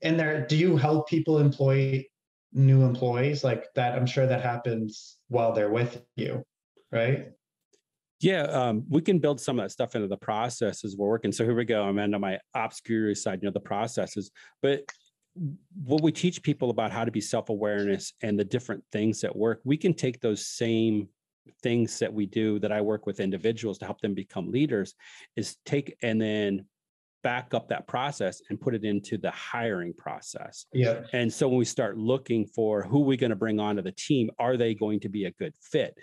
[0.03, 2.05] and there do you help people employ
[2.51, 6.43] new employees like that i'm sure that happens while they're with you
[6.91, 7.29] right
[8.19, 11.33] yeah, um, we can build some of that stuff into the processes we're working.
[11.33, 11.83] So here we go.
[11.83, 14.31] I'm on my ops guru side, you know, the processes.
[14.61, 14.85] But
[15.83, 19.59] what we teach people about how to be self-awareness and the different things that work,
[19.65, 21.09] we can take those same
[21.62, 24.95] things that we do that I work with individuals to help them become leaders,
[25.36, 26.65] is take and then
[27.23, 30.65] back up that process and put it into the hiring process.
[30.73, 31.01] Yeah.
[31.13, 34.29] And so when we start looking for who we're going to bring onto the team,
[34.39, 35.95] are they going to be a good fit?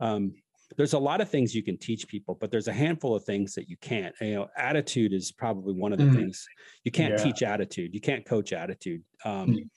[0.00, 0.32] Um,
[0.76, 3.54] there's a lot of things you can teach people, but there's a handful of things
[3.54, 4.14] that you can't.
[4.22, 6.14] You know, attitude is probably one of the mm.
[6.14, 6.46] things
[6.84, 7.24] you can't yeah.
[7.24, 7.92] teach attitude.
[7.92, 9.02] You can't coach attitude.
[9.24, 9.68] Um, mm.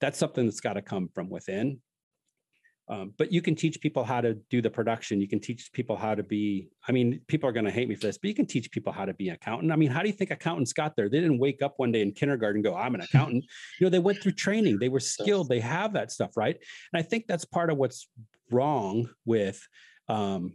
[0.00, 1.80] That's something that's got to come from within.
[2.90, 5.20] Um, but you can teach people how to do the production.
[5.20, 6.70] You can teach people how to be.
[6.86, 8.92] I mean, people are going to hate me for this, but you can teach people
[8.92, 9.72] how to be an accountant.
[9.72, 11.08] I mean, how do you think accountants got there?
[11.08, 13.44] They didn't wake up one day in kindergarten and go, "I'm an accountant."
[13.78, 14.78] you know, they went through training.
[14.78, 15.48] They were skilled.
[15.48, 16.56] They have that stuff, right?
[16.92, 18.08] And I think that's part of what's
[18.50, 19.60] wrong with
[20.08, 20.54] um,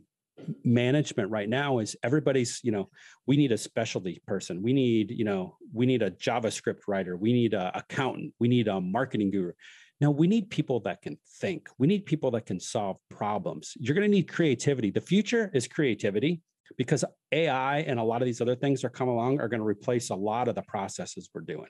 [0.63, 2.89] management right now is everybody's you know
[3.27, 7.31] we need a specialty person we need you know we need a javascript writer we
[7.31, 9.51] need a accountant we need a marketing guru
[10.01, 11.69] now, we need people that can think.
[11.77, 13.73] We need people that can solve problems.
[13.79, 14.91] You're going to need creativity.
[14.91, 16.41] The future is creativity
[16.77, 19.65] because AI and a lot of these other things that come along are going to
[19.65, 21.69] replace a lot of the processes we're doing.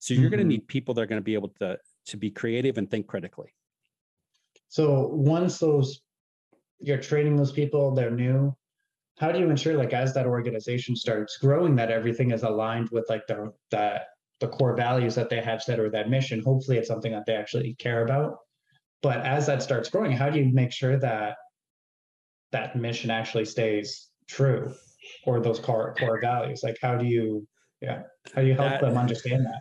[0.00, 0.30] So you're mm-hmm.
[0.30, 2.90] going to need people that are going to be able to to be creative and
[2.90, 3.52] think critically.
[4.68, 6.00] So once those
[6.80, 8.56] you're training those people, they're new.
[9.18, 13.06] How do you ensure, like, as that organization starts growing, that everything is aligned with
[13.08, 14.06] like the that
[14.40, 16.42] the core values that they have set or that mission.
[16.42, 18.38] Hopefully, it's something that they actually care about.
[19.02, 21.36] But as that starts growing, how do you make sure that
[22.52, 24.72] that mission actually stays true
[25.24, 26.60] or those core core values?
[26.62, 27.46] Like, how do you,
[27.80, 28.02] yeah,
[28.34, 29.60] how do you help that, them understand that?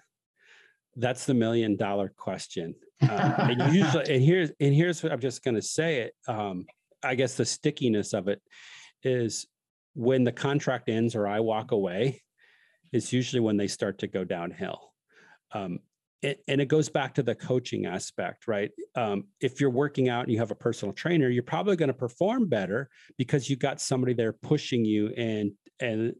[0.96, 2.74] That's the million dollar question.
[3.02, 6.13] Uh, and usually, and here's and here's what I'm just going to say it.
[6.28, 6.66] Um,
[7.04, 8.42] I guess the stickiness of it
[9.04, 9.46] is
[9.94, 12.22] when the contract ends or I walk away
[12.93, 14.93] is usually when they start to go downhill.
[15.52, 15.80] Um,
[16.21, 18.71] it, and it goes back to the coaching aspect, right?
[18.95, 21.93] Um, if you're working out and you have a personal trainer, you're probably going to
[21.93, 26.13] perform better because you've got somebody there pushing you and and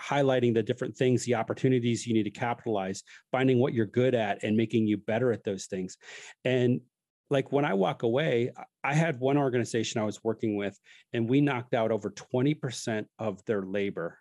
[0.00, 4.42] highlighting the different things, the opportunities you need to capitalize, finding what you're good at,
[4.42, 5.98] and making you better at those things.
[6.44, 6.80] And
[7.28, 8.50] like when I walk away,
[8.82, 10.78] I had one organization I was working with,
[11.12, 14.18] and we knocked out over 20% of their labor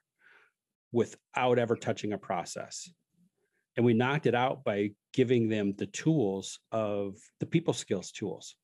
[0.91, 2.89] without ever touching a process.
[3.77, 8.55] And we knocked it out by giving them the tools of the people skills tools.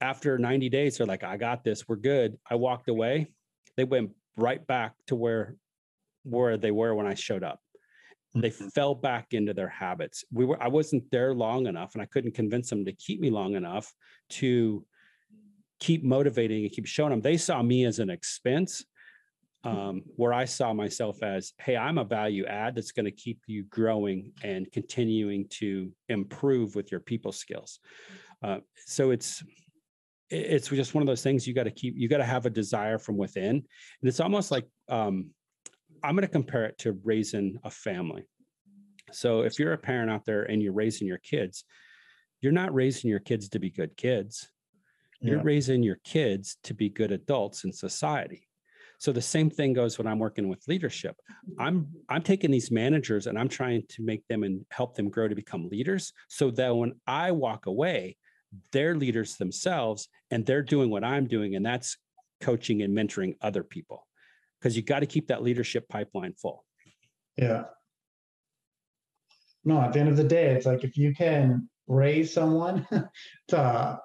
[0.00, 2.36] After 90 days, they're like, I got this, we're good.
[2.48, 3.28] I walked away.
[3.76, 5.56] They went right back to where
[6.24, 7.60] where they were when I showed up.
[8.34, 8.68] They mm-hmm.
[8.68, 10.24] fell back into their habits.
[10.32, 13.30] We were I wasn't there long enough and I couldn't convince them to keep me
[13.30, 13.92] long enough
[14.30, 14.84] to
[15.80, 17.20] keep motivating and keep showing them.
[17.20, 18.84] They saw me as an expense
[19.64, 23.40] um, where I saw myself as, hey, I'm a value add that's going to keep
[23.46, 27.78] you growing and continuing to improve with your people skills.
[28.42, 29.42] Uh, so it's
[30.30, 31.94] it's just one of those things you got to keep.
[31.96, 33.64] You got to have a desire from within, and
[34.02, 35.30] it's almost like um,
[36.02, 38.24] I'm going to compare it to raising a family.
[39.12, 41.64] So if you're a parent out there and you're raising your kids,
[42.40, 44.48] you're not raising your kids to be good kids.
[45.20, 45.42] You're yeah.
[45.44, 48.48] raising your kids to be good adults in society
[49.02, 51.16] so the same thing goes when I'm working with leadership.
[51.28, 51.60] Mm-hmm.
[51.60, 55.26] I'm I'm taking these managers and I'm trying to make them and help them grow
[55.26, 58.16] to become leaders so that when I walk away,
[58.70, 61.96] they're leaders themselves and they're doing what I'm doing and that's
[62.40, 64.06] coaching and mentoring other people.
[64.60, 66.64] Because you got to keep that leadership pipeline full.
[67.36, 67.64] Yeah.
[69.64, 72.86] No, at the end of the day, it's like if you can raise someone
[73.48, 73.96] to, uh,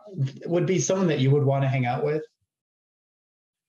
[0.48, 2.24] would be someone that you would want to hang out with.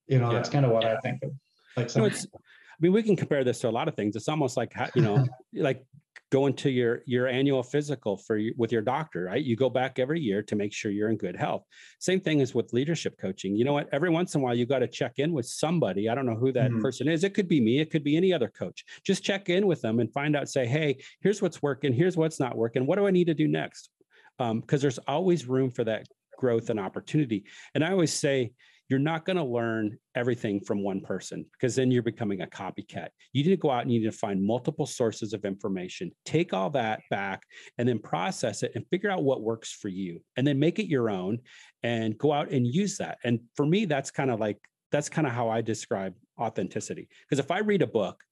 [0.09, 0.37] You know, yeah.
[0.37, 0.94] that's kind of what yeah.
[0.94, 1.33] I think of.
[1.77, 4.16] Like, some, no, I mean, we can compare this to a lot of things.
[4.16, 5.85] It's almost like you know, like
[6.31, 9.42] going to your your annual physical for with your doctor right?
[9.42, 11.64] You go back every year to make sure you're in good health.
[11.99, 13.57] Same thing as with leadership coaching.
[13.57, 13.88] You know what?
[13.92, 16.09] Every once in a while you got to check in with somebody.
[16.09, 16.83] I don't know who that mm-hmm.
[16.83, 17.25] person is.
[17.25, 17.81] It could be me.
[17.81, 18.85] It could be any other coach.
[19.05, 21.92] Just check in with them and find out say hey here's what's working.
[21.92, 22.87] Here's what's not working.
[22.87, 23.90] What do i need to do next?
[24.38, 27.44] Because um, there's always room for that growth and opportunity.
[27.75, 28.53] And i always say
[28.88, 33.09] you're not going to learn everything from one person because then you're becoming a copycat.
[33.33, 36.55] You need to go out and you need to find multiple sources of information, take
[36.55, 37.42] all that back
[37.77, 40.88] and then process it and figure out what works for you and then make it
[40.88, 41.38] your own
[41.83, 43.18] and go out and use that.
[43.24, 44.59] And for me, that's kind of like,
[44.90, 47.09] that's kind of how I describe authenticity.
[47.29, 48.22] Because if I read a book,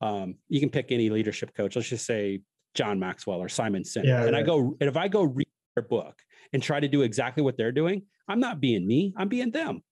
[0.00, 2.40] um, you can pick any leadership coach, let's just say
[2.74, 4.06] John Maxwell or Simon Sinek.
[4.06, 5.46] Yeah, and I go, and if I go read
[5.76, 6.18] their book
[6.52, 9.82] and try to do exactly what they're doing, I'm not being me, I'm being them.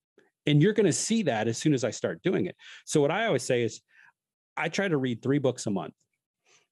[0.49, 2.57] And you're going to see that as soon as I start doing it.
[2.87, 3.83] So what I always say is
[4.57, 5.93] I try to read three books a month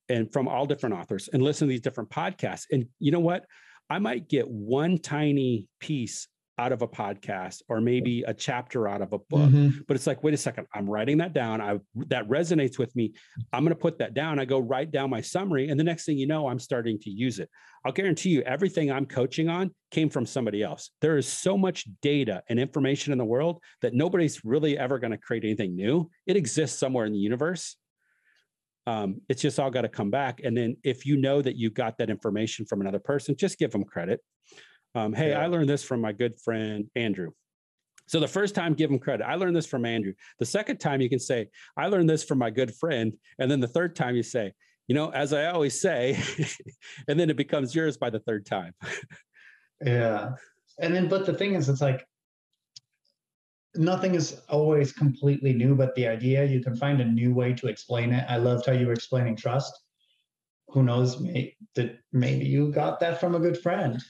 [0.08, 2.64] and from all different authors and listen to these different podcasts.
[2.72, 3.44] And you know what?
[3.90, 6.26] I might get one tiny piece
[6.58, 9.78] out of a podcast or maybe a chapter out of a book mm-hmm.
[9.86, 11.60] but it's like wait a second i'm writing that down.
[11.60, 13.14] I that resonates with me.
[13.52, 14.38] I'm going to put that down.
[14.38, 17.10] I go write down my summary and the next thing you know i'm starting to
[17.10, 17.50] use it.
[17.84, 20.90] I'll guarantee you everything i'm coaching on came from somebody else.
[21.00, 25.12] There is so much data and information in the world that nobody's really ever going
[25.12, 26.10] to create anything new.
[26.26, 27.76] It exists somewhere in the universe.
[28.88, 31.70] Um, it's just all got to come back and then if you know that you
[31.70, 34.20] got that information from another person just give them credit
[34.96, 35.42] um, hey, yeah.
[35.42, 37.30] I learned this from my good friend Andrew.
[38.08, 39.24] So the first time, give him credit.
[39.26, 40.14] I learned this from Andrew.
[40.38, 43.14] The second time, you can say, I learned this from my good friend.
[43.38, 44.52] And then the third time, you say,
[44.88, 46.18] you know, as I always say,
[47.08, 48.72] and then it becomes yours by the third time.
[49.84, 50.30] yeah.
[50.80, 52.06] And then, but the thing is, it's like
[53.74, 57.66] nothing is always completely new, but the idea, you can find a new way to
[57.66, 58.24] explain it.
[58.28, 59.78] I loved how you were explaining trust.
[60.68, 64.00] Who knows, may, that maybe you got that from a good friend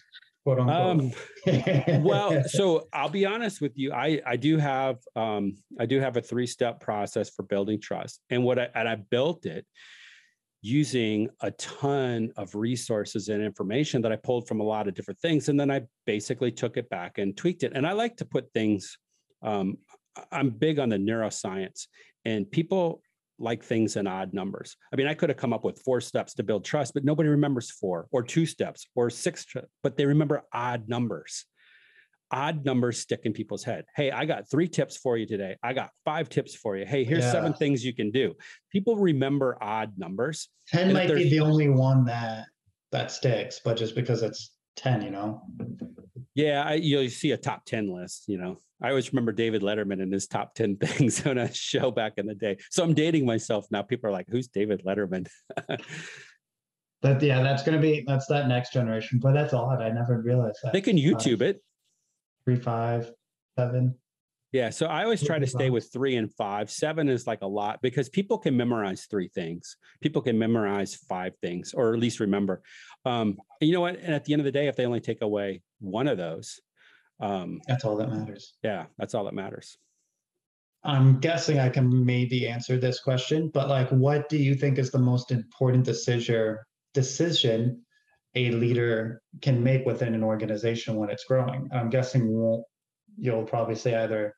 [0.47, 1.13] quote unquote?
[1.49, 3.93] Um, well, so I'll be honest with you.
[3.93, 8.21] I I do have um, I do have a three step process for building trust,
[8.31, 9.67] and what I and I built it
[10.63, 15.19] using a ton of resources and information that I pulled from a lot of different
[15.19, 17.73] things, and then I basically took it back and tweaked it.
[17.75, 18.99] And I like to put things.
[19.43, 19.79] Um,
[20.31, 21.89] I'm big on the neuroscience,
[22.25, 23.03] and people
[23.39, 24.77] like things in odd numbers.
[24.93, 27.29] I mean, I could have come up with four steps to build trust, but nobody
[27.29, 29.47] remembers four or two steps or six,
[29.83, 31.45] but they remember odd numbers.
[32.31, 33.85] Odd numbers stick in people's head.
[33.95, 35.57] Hey, I got three tips for you today.
[35.63, 36.85] I got five tips for you.
[36.85, 37.33] Hey, here's yeah.
[37.33, 38.35] seven things you can do.
[38.73, 40.49] People remember odd numbers.
[40.69, 42.47] 10 might be the only one that
[42.91, 45.43] that sticks, but just because it's 10, you know?
[46.37, 48.59] Yeah, I, you'll see a top 10 list, you know.
[48.83, 52.27] I always remember David Letterman and his top 10 things on a show back in
[52.27, 52.59] the day.
[52.71, 53.81] So I'm dating myself now.
[53.81, 55.27] People are like, who's David Letterman?
[57.01, 59.19] but yeah, that's going to be, that's that next generation.
[59.19, 59.81] But that's odd.
[59.81, 60.75] I never realized that.
[60.75, 61.63] They can YouTube five, it.
[62.45, 63.11] Three, five,
[63.59, 63.95] seven.
[64.53, 64.69] Yeah.
[64.69, 66.71] So I always try to stay with three and five.
[66.71, 69.77] Seven is like a lot because people can memorize three things.
[70.03, 72.63] People can memorize five things, or at least remember.
[73.07, 73.99] Um, you know what?
[73.99, 76.61] And at the end of the day, if they only take away one of those,
[77.21, 78.55] um, that's all that matters.
[78.63, 79.79] Yeah, that's all that matters.
[80.85, 84.91] I'm guessing I can maybe answer this question, but like, what do you think is
[84.91, 86.59] the most important decision
[86.95, 87.83] decision
[88.35, 91.69] a leader can make within an organization when it's growing?
[91.73, 92.29] I'm guessing
[93.19, 94.35] you'll probably say either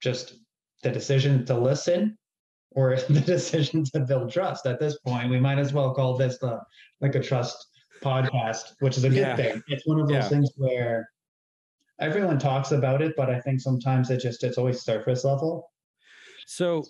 [0.00, 0.34] just
[0.82, 2.16] the decision to listen
[2.70, 4.66] or the decision to build trust.
[4.66, 6.60] At this point, we might as well call this the
[7.00, 7.66] like a trust
[8.02, 9.36] podcast, which is a good yeah.
[9.36, 9.62] thing.
[9.68, 10.28] It's one of those yeah.
[10.28, 11.08] things where
[12.00, 15.70] everyone talks about it, but I think sometimes it just it's always surface level.
[16.46, 16.84] So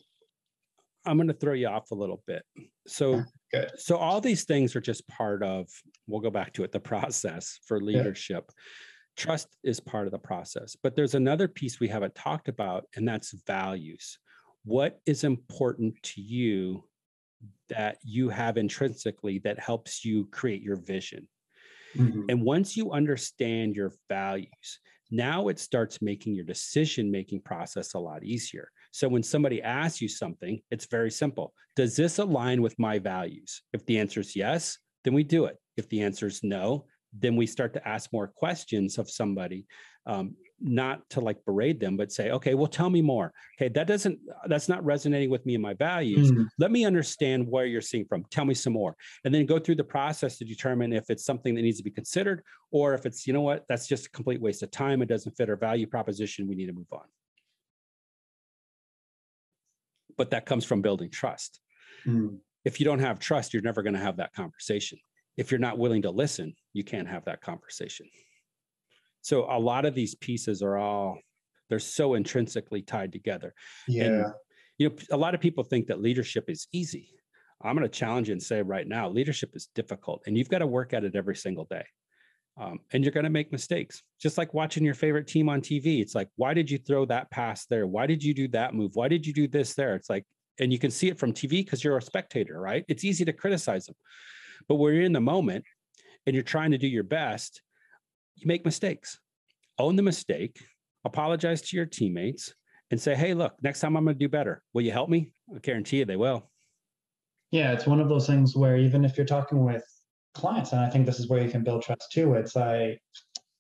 [1.06, 2.42] I'm going to throw you off a little bit.
[2.86, 3.70] So good.
[3.76, 5.68] So all these things are just part of.
[6.06, 6.72] We'll go back to it.
[6.72, 8.44] The process for leadership.
[8.48, 8.54] Yeah.
[9.16, 13.08] Trust is part of the process, but there's another piece we haven't talked about, and
[13.08, 14.16] that's values.
[14.64, 16.84] What is important to you
[17.68, 21.28] that you have intrinsically that helps you create your vision.
[21.96, 22.22] Mm-hmm.
[22.28, 27.98] And once you understand your values, now it starts making your decision making process a
[27.98, 28.70] lot easier.
[28.90, 31.54] So when somebody asks you something, it's very simple.
[31.76, 33.62] Does this align with my values?
[33.72, 35.56] If the answer is yes, then we do it.
[35.76, 39.66] If the answer is no, then we start to ask more questions of somebody.
[40.06, 43.32] Um, not to like berate them, but say, okay, well, tell me more.
[43.56, 46.32] Okay, that doesn't, that's not resonating with me and my values.
[46.32, 46.46] Mm.
[46.58, 48.24] Let me understand where you're seeing from.
[48.30, 48.96] Tell me some more.
[49.24, 51.90] And then go through the process to determine if it's something that needs to be
[51.90, 52.42] considered
[52.72, 55.00] or if it's, you know what, that's just a complete waste of time.
[55.00, 56.48] It doesn't fit our value proposition.
[56.48, 57.04] We need to move on.
[60.16, 61.60] But that comes from building trust.
[62.04, 62.38] Mm.
[62.64, 64.98] If you don't have trust, you're never going to have that conversation.
[65.36, 68.06] If you're not willing to listen, you can't have that conversation.
[69.22, 71.18] So a lot of these pieces are all
[71.68, 73.54] they're so intrinsically tied together.
[73.86, 74.04] Yeah.
[74.04, 74.32] And,
[74.78, 77.10] you know, a lot of people think that leadership is easy.
[77.62, 80.58] I'm going to challenge you and say right now, leadership is difficult, and you've got
[80.58, 81.84] to work at it every single day.
[82.60, 86.00] Um, and you're going to make mistakes, just like watching your favorite team on TV.
[86.00, 87.86] It's like, why did you throw that pass there?
[87.86, 88.92] Why did you do that move?
[88.94, 89.94] Why did you do this there?
[89.94, 90.24] It's like,
[90.58, 92.84] and you can see it from TV because you're a spectator, right?
[92.88, 93.94] It's easy to criticize them,
[94.68, 95.64] but when you're in the moment
[96.26, 97.62] and you're trying to do your best,
[98.40, 99.18] you make mistakes.
[99.78, 100.58] Own the mistake,
[101.04, 102.54] apologize to your teammates,
[102.90, 104.62] and say, hey, look, next time I'm going to do better.
[104.72, 105.30] Will you help me?
[105.54, 106.50] I guarantee you they will.
[107.50, 109.84] Yeah, it's one of those things where even if you're talking with
[110.34, 112.98] clients, and I think this is where you can build trust too, it's I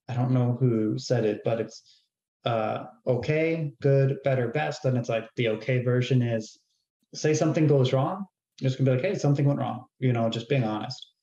[0.08, 2.02] I don't know who said it, but it's
[2.44, 4.84] uh okay, good, better, best.
[4.84, 6.58] And it's like the okay version is
[7.14, 8.26] say something goes wrong,
[8.60, 11.14] you're just gonna be like, hey, something went wrong, you know, just being honest.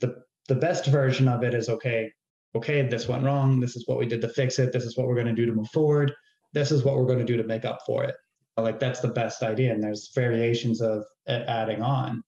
[0.00, 0.16] The
[0.48, 2.12] the best version of it is okay,
[2.56, 3.60] okay, this went wrong.
[3.60, 4.72] This is what we did to fix it.
[4.72, 6.12] This is what we're going to do to move forward.
[6.52, 8.14] This is what we're going to do to make up for it.
[8.56, 9.72] Like that's the best idea.
[9.72, 12.22] And there's variations of adding on.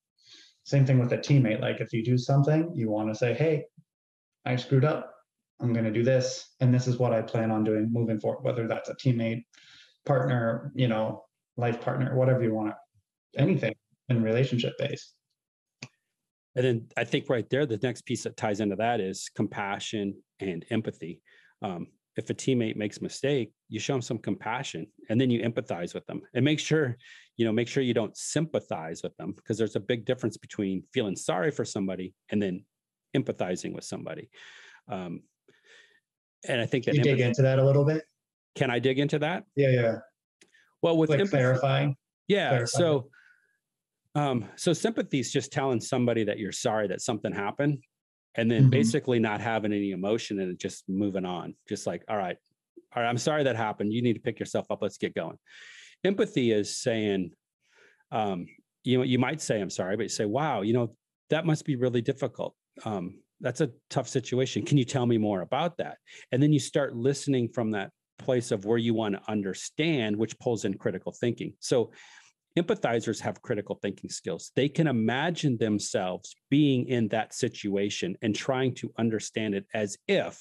[0.65, 1.61] Same thing with a teammate.
[1.61, 3.65] Like if you do something, you want to say, hey,
[4.45, 5.15] I screwed up.
[5.61, 6.55] I'm going to do this.
[6.61, 9.45] And this is what I plan on doing moving forward, whether that's a teammate,
[10.05, 11.25] partner, you know,
[11.57, 12.75] life partner, whatever you want
[13.37, 13.75] anything
[14.09, 15.15] in relationship based.
[16.59, 20.21] And then I think right there, the next piece that ties into that is compassion
[20.41, 21.23] and empathy.
[21.63, 21.87] Um,
[22.17, 25.95] if a teammate makes a mistake, you show them some compassion and then you empathize
[25.95, 26.97] with them and make sure,
[27.37, 30.83] you know, make sure you don't sympathize with them because there's a big difference between
[30.93, 32.65] feeling sorry for somebody and then
[33.17, 34.29] empathizing with somebody.
[34.89, 35.23] Um,
[36.49, 38.03] and I think that you empathy, dig into that a little bit.
[38.57, 39.45] Can I dig into that?
[39.55, 39.95] Yeah, yeah.
[40.83, 41.97] Well, with like empathy, clarifying.
[42.27, 42.49] Yeah.
[42.49, 42.67] Clarifying.
[42.67, 43.11] So
[44.19, 47.79] um, so sympathy is just telling somebody that you're sorry that something happened
[48.35, 48.71] and then mm-hmm.
[48.71, 51.55] basically not having any emotion and just moving on.
[51.69, 52.37] Just like, all right,
[52.95, 53.93] all right, I'm sorry that happened.
[53.93, 54.81] You need to pick yourself up.
[54.83, 55.39] Let's get going.
[56.03, 57.31] Empathy is saying,
[58.11, 58.47] um,
[58.83, 60.97] you know, you might say, I'm sorry, but you say, wow, you know,
[61.31, 62.57] that must be really difficult.
[62.85, 64.65] Um, that's a tough situation.
[64.65, 65.99] Can you tell me more about that?
[66.33, 70.39] And then you start listening from that place of where you want to understand, which
[70.41, 71.53] pulls in critical thinking.
[71.61, 71.93] So
[72.61, 74.53] empathizers have critical thinking skills.
[74.57, 80.41] They can imagine themselves being in that situation and trying to understand it as if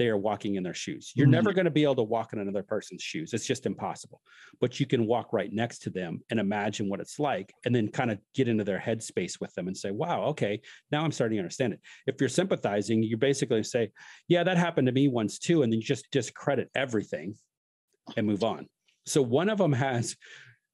[0.00, 1.12] they are walking in their shoes.
[1.14, 1.32] You're mm-hmm.
[1.32, 3.34] never going to be able to walk in another person's shoes.
[3.34, 4.22] It's just impossible.
[4.58, 7.88] But you can walk right next to them and imagine what it's like and then
[7.88, 11.36] kind of get into their headspace with them and say, wow, okay, now I'm starting
[11.36, 11.80] to understand it.
[12.06, 13.90] If you're sympathizing, you basically say,
[14.26, 15.62] yeah, that happened to me once too.
[15.62, 17.34] And then you just discredit everything
[18.16, 18.68] and move on.
[19.04, 20.16] So one of them has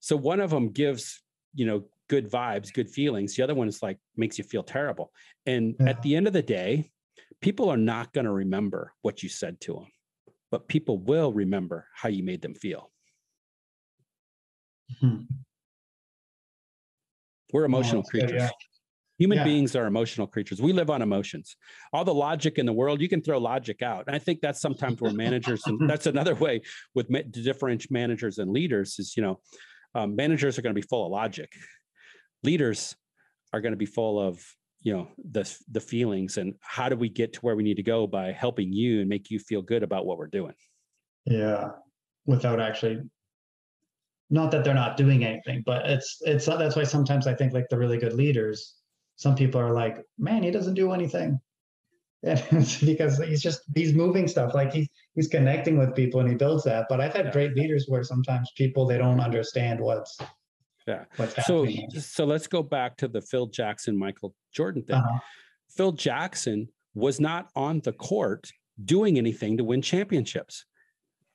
[0.06, 1.20] so one of them gives,
[1.52, 3.34] you know, good vibes, good feelings.
[3.34, 5.10] The other one is like makes you feel terrible.
[5.46, 5.88] And yeah.
[5.88, 6.92] at the end of the day,
[7.40, 9.86] people are not going to remember what you said to them,
[10.52, 12.92] but people will remember how you made them feel.
[15.00, 15.22] Hmm.
[17.52, 18.30] We're emotional oh, creatures.
[18.30, 18.50] Good, yeah.
[19.18, 19.44] Human yeah.
[19.44, 20.62] beings are emotional creatures.
[20.62, 21.56] We live on emotions.
[21.92, 24.04] All the logic in the world, you can throw logic out.
[24.06, 26.60] And I think that's sometimes where managers, and that's another way
[26.94, 29.40] with different managers and leaders is, you know,
[29.96, 31.50] um, managers are going to be full of logic.
[32.42, 32.94] Leaders
[33.52, 34.44] are going to be full of
[34.82, 37.82] you know the the feelings and how do we get to where we need to
[37.82, 40.54] go by helping you and make you feel good about what we're doing?
[41.24, 41.70] Yeah
[42.26, 43.00] without actually
[44.28, 47.68] not that they're not doing anything but it's it's that's why sometimes i think like
[47.70, 48.74] the really good leaders
[49.14, 51.40] some people are like man he doesn't do anything.
[52.22, 56.28] And it's because he's just he's moving stuff like he's he's connecting with people and
[56.28, 57.32] he builds that but i've had yeah.
[57.32, 60.18] great leaders where sometimes people they don't understand what's
[60.86, 61.88] yeah what's happening.
[61.90, 65.18] so so let's go back to the phil jackson michael jordan thing uh-huh.
[65.74, 68.50] phil jackson was not on the court
[68.84, 70.64] doing anything to win championships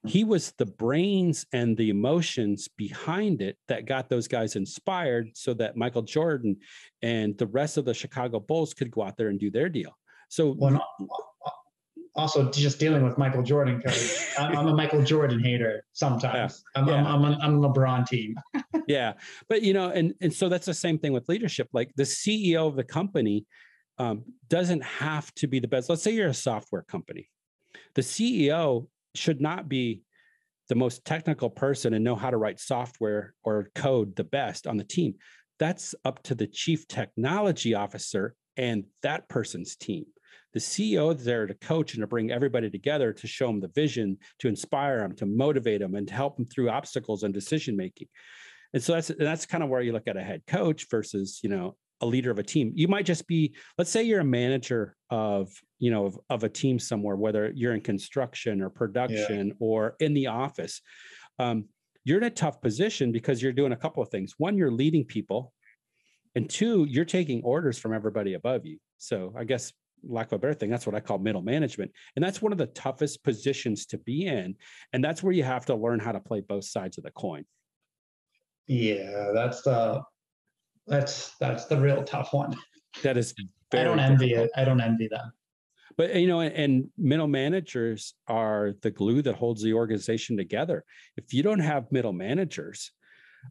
[0.08, 5.54] he was the brains and the emotions behind it that got those guys inspired so
[5.54, 6.58] that Michael Jordan
[7.04, 9.96] and the rest of the Chicago Bulls could go out there and do their deal.
[10.28, 10.84] So well,
[12.16, 16.64] also just dealing with Michael Jordan because I'm a Michael Jordan hater sometimes.
[16.76, 16.82] Yeah.
[16.82, 16.95] I'm, yeah.
[16.95, 18.36] I'm, I'm, I'm, a LeBron team.
[18.88, 19.14] yeah,
[19.47, 21.70] but you know, and and so that's the same thing with leadership.
[21.74, 23.45] Like the CEO of the company
[23.97, 25.89] um, doesn't have to be the best.
[25.89, 27.30] Let's say you're a software company.
[27.95, 30.03] The CEO should not be
[30.70, 34.78] the most technical person and know how to write software or code the best on
[34.78, 35.16] the team.
[35.59, 40.05] That's up to the chief technology officer and that person's team.
[40.54, 43.70] The CEO is there to coach and to bring everybody together to show them the
[43.70, 47.78] vision, to inspire them, to motivate them, and to help them through obstacles and decision
[47.78, 48.08] making.
[48.74, 51.49] And so that's that's kind of where you look at a head coach versus you
[51.49, 52.72] know a leader of a team.
[52.76, 56.49] You might just be, let's say you're a manager of, you know, of, of a
[56.49, 59.54] team somewhere, whether you're in construction or production yeah.
[59.60, 60.82] or in the office.
[61.39, 61.66] Um,
[62.04, 64.34] you're in a tough position because you're doing a couple of things.
[64.38, 65.54] One, you're leading people,
[66.34, 68.80] and two, you're taking orders from everybody above you.
[68.97, 69.72] So I guess
[70.08, 71.91] lack of a better thing, that's what I call middle management.
[72.16, 74.56] And that's one of the toughest positions to be in.
[74.93, 77.45] And that's where you have to learn how to play both sides of the coin.
[78.68, 80.02] Yeah, that's the
[80.88, 82.56] that's that's the real tough one.
[83.04, 83.34] That is.
[83.74, 84.49] I don't envy difficult.
[84.56, 84.62] it.
[84.62, 85.32] I don't envy them.
[85.97, 90.84] But you know, and middle managers are the glue that holds the organization together.
[91.18, 92.91] If you don't have middle managers,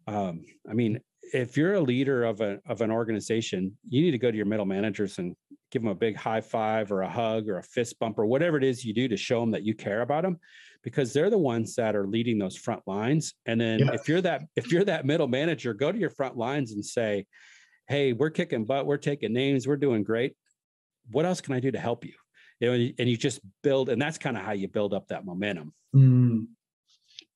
[0.06, 1.00] um, I mean,
[1.32, 4.46] if you're a leader of a of an organization, you need to go to your
[4.46, 5.34] middle managers and
[5.70, 8.56] give them a big high five or a hug or a fist bump or whatever
[8.56, 10.38] it is you do to show them that you care about them
[10.82, 13.34] because they're the ones that are leading those front lines.
[13.46, 13.92] And then yeah.
[13.92, 17.26] if you're that if you're that middle manager go to your front lines and say
[17.88, 20.34] hey we're kicking butt we're taking names we're doing great.
[21.10, 22.14] What else can i do to help you?
[22.60, 25.24] You know and you just build and that's kind of how you build up that
[25.24, 25.72] momentum.
[25.94, 26.46] Mm.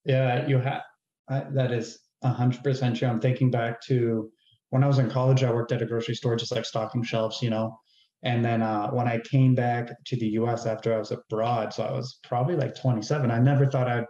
[0.05, 0.81] yeah you have
[1.27, 3.07] that is 100% true.
[3.07, 4.31] I'm thinking back to
[4.69, 7.41] when i was in college i worked at a grocery store just like stocking shelves
[7.41, 7.77] you know
[8.25, 11.83] and then uh, when I came back to the US after I was abroad, so
[11.83, 14.05] I was probably like 27, I never thought I'd,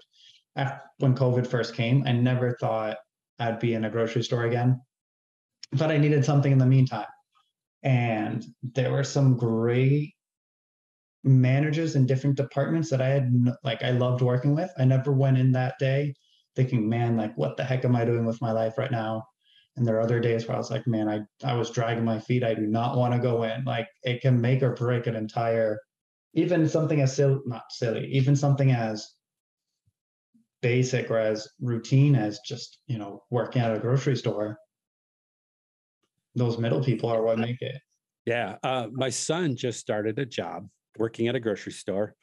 [0.55, 2.97] after, when COVID first came, I never thought
[3.39, 4.79] I'd be in a grocery store again.
[5.73, 7.07] But I needed something in the meantime.
[7.83, 10.13] And there were some great
[11.25, 14.71] managers in different departments that I had, like, I loved working with.
[14.77, 16.13] I never went in that day
[16.55, 19.25] thinking, man, like, what the heck am I doing with my life right now?
[19.77, 22.19] And there are other days where I was like, man, I, I was dragging my
[22.19, 22.43] feet.
[22.43, 23.65] I do not want to go in.
[23.65, 25.79] Like it can make or break an entire,
[26.33, 29.05] even something as silly, not silly, even something as
[30.61, 34.57] basic or as routine as just, you know, working at a grocery store.
[36.35, 37.81] Those middle people are what make it.
[38.25, 38.55] Yeah.
[38.63, 40.67] Uh, my son just started a job
[40.97, 42.15] working at a grocery store.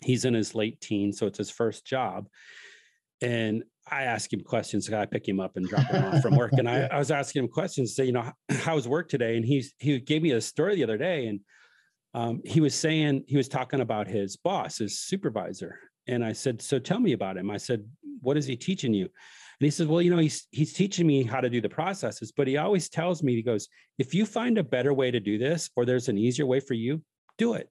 [0.00, 2.26] He's in his late teens, so it's his first job.
[3.22, 4.90] And I ask him questions.
[4.92, 6.52] I pick him up and drop him off from work.
[6.54, 9.36] And I, I was asking him questions, say, you know, how was work today?
[9.36, 11.40] And he's he gave me a story the other day, and
[12.14, 15.78] um, he was saying he was talking about his boss, his supervisor.
[16.06, 17.50] And I said, so tell me about him.
[17.50, 17.84] I said,
[18.20, 19.04] what is he teaching you?
[19.04, 22.32] And he said, well, you know, he's he's teaching me how to do the processes,
[22.32, 23.68] but he always tells me, he goes,
[23.98, 26.74] if you find a better way to do this, or there's an easier way for
[26.74, 27.02] you,
[27.38, 27.68] do it.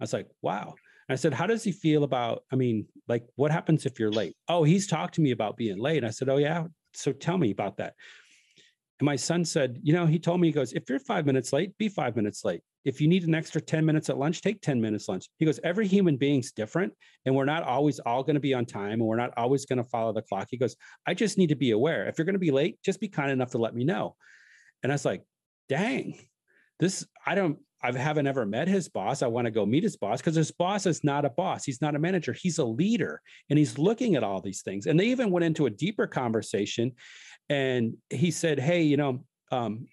[0.00, 0.74] I was like, wow.
[1.08, 2.44] I said, How does he feel about?
[2.52, 4.36] I mean, like, what happens if you're late?
[4.48, 6.04] Oh, he's talked to me about being late.
[6.04, 6.64] I said, Oh, yeah.
[6.94, 7.94] So tell me about that.
[9.00, 11.52] And my son said, You know, he told me, he goes, If you're five minutes
[11.52, 12.60] late, be five minutes late.
[12.84, 15.28] If you need an extra 10 minutes at lunch, take 10 minutes lunch.
[15.38, 16.92] He goes, Every human being's different.
[17.24, 19.78] And we're not always all going to be on time and we're not always going
[19.78, 20.48] to follow the clock.
[20.50, 22.08] He goes, I just need to be aware.
[22.08, 24.16] If you're going to be late, just be kind enough to let me know.
[24.82, 25.22] And I was like,
[25.68, 26.18] Dang,
[26.80, 29.22] this, I don't, I haven't ever met his boss.
[29.22, 31.64] I want to go meet his boss because his boss is not a boss.
[31.64, 32.32] He's not a manager.
[32.32, 33.20] He's a leader
[33.50, 34.86] and he's looking at all these things.
[34.86, 36.92] And they even went into a deeper conversation.
[37.48, 39.86] And he said, Hey, you know, um,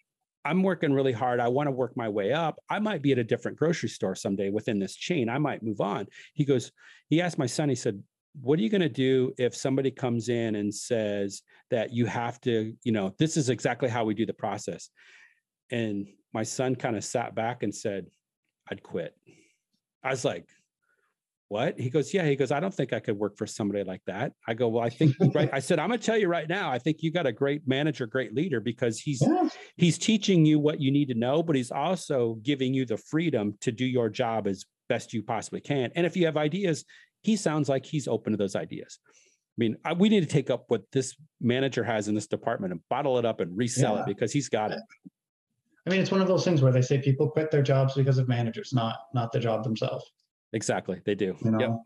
[0.44, 1.40] I'm working really hard.
[1.40, 2.60] I want to work my way up.
[2.70, 5.30] I might be at a different grocery store someday within this chain.
[5.30, 6.08] I might move on.
[6.34, 6.72] He goes,
[7.10, 8.02] he asked my son, he said,
[8.42, 12.40] what are you going to do if somebody comes in and says that you have
[12.42, 14.90] to, you know, this is exactly how we do the process?
[15.72, 18.08] And my son kind of sat back and said,
[18.70, 19.16] I'd quit.
[20.04, 20.46] I was like,
[21.48, 21.80] what?
[21.80, 22.26] He goes, yeah.
[22.26, 24.34] He goes, I don't think I could work for somebody like that.
[24.46, 25.50] I go, well, I think right.
[25.54, 28.06] I said, I'm gonna tell you right now, I think you got a great manager,
[28.06, 29.48] great leader because he's yeah.
[29.78, 33.58] he's teaching you what you need to know, but he's also giving you the freedom
[33.62, 35.92] to do your job as best you possibly can.
[35.96, 36.84] And if you have ideas,
[37.22, 39.00] he sounds like he's open to those ideas.
[39.06, 42.74] I mean, I, we need to take up what this manager has in this department
[42.74, 44.02] and bottle it up and resell yeah.
[44.02, 44.80] it because he's got it.
[45.86, 48.18] I mean, it's one of those things where they say people quit their jobs because
[48.18, 50.06] of managers, not not the job themselves.
[50.54, 51.36] Exactly, they do.
[51.44, 51.60] You know?
[51.60, 51.78] Yep.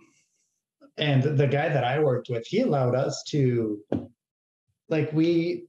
[0.97, 3.79] And the guy that I worked with, he allowed us to,
[4.89, 5.67] like, we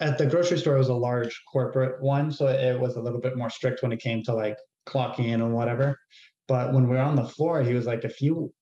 [0.00, 3.36] at the grocery store was a large corporate one, so it was a little bit
[3.36, 5.98] more strict when it came to like clocking in and whatever.
[6.46, 8.52] But when we are on the floor, he was like, if you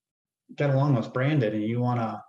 [0.55, 2.21] get along with Brandon and you want to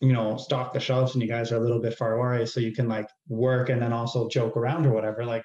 [0.00, 2.60] you know, stock the shelves and you guys are a little bit far away so
[2.60, 5.44] you can like work and then also joke around or whatever, like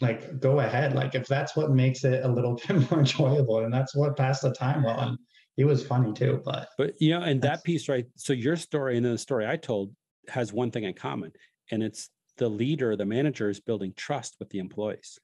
[0.00, 0.94] like go ahead.
[0.94, 4.42] Like if that's what makes it a little bit more enjoyable and that's what passed
[4.42, 5.00] the time well.
[5.00, 5.18] And
[5.56, 6.42] he was funny too.
[6.44, 8.06] But but you know, and that piece, right?
[8.16, 9.94] So your story and then the story I told
[10.28, 11.32] has one thing in common,
[11.70, 15.18] and it's the leader, the manager is building trust with the employees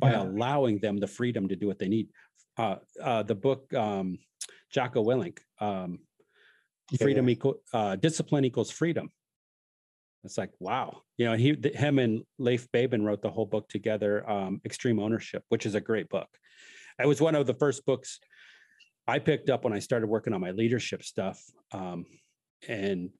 [0.00, 0.22] by yeah.
[0.22, 2.08] allowing them the freedom to do what they need.
[2.56, 4.18] Uh, uh, the book um,
[4.72, 5.98] Jocko Willink, um,
[7.00, 7.32] freedom yeah.
[7.32, 9.10] equal uh, discipline equals freedom.
[10.24, 14.28] It's like wow, you know, he him and Leif Babin wrote the whole book together,
[14.28, 16.28] um, Extreme Ownership, which is a great book.
[16.98, 18.18] It was one of the first books
[19.06, 21.40] I picked up when I started working on my leadership stuff,
[21.72, 22.06] um,
[22.66, 23.10] and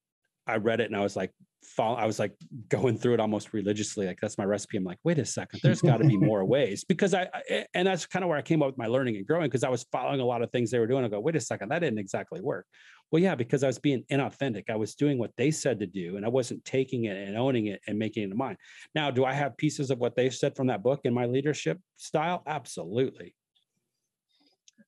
[0.47, 1.33] I read it and I was like,
[1.67, 2.35] fall, I was like
[2.69, 4.07] going through it almost religiously.
[4.07, 4.77] Like that's my recipe.
[4.77, 7.87] I'm like, wait a second, there's got to be more ways because I, I, and
[7.87, 9.85] that's kind of where I came up with my learning and growing because I was
[9.93, 11.05] following a lot of things they were doing.
[11.05, 12.67] I go, wait a second, that didn't exactly work.
[13.11, 14.65] Well, yeah, because I was being inauthentic.
[14.69, 17.67] I was doing what they said to do and I wasn't taking it and owning
[17.67, 18.57] it and making it mine.
[18.95, 21.79] Now, do I have pieces of what they said from that book in my leadership
[21.97, 22.43] style?
[22.47, 23.35] Absolutely.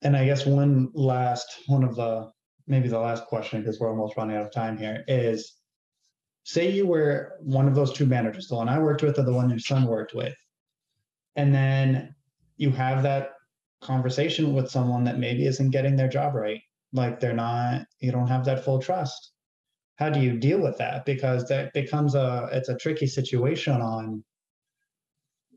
[0.03, 2.31] And I guess one last, one of the
[2.69, 5.55] maybe the last question because we're almost running out of time here is
[6.49, 9.33] say you were one of those two managers the one i worked with or the
[9.33, 10.35] one your son worked with
[11.37, 12.15] and then
[12.57, 13.33] you have that
[13.83, 16.63] conversation with someone that maybe isn't getting their job right
[16.95, 19.33] like they're not you don't have that full trust
[19.97, 24.25] how do you deal with that because that becomes a it's a tricky situation on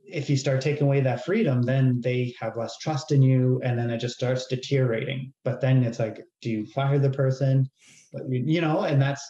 [0.03, 3.79] if you start taking away that freedom, then they have less trust in you, and
[3.79, 5.31] then it just starts deteriorating.
[5.45, 7.69] But then it's like, do you fire the person?
[8.11, 9.25] But, You know, and that's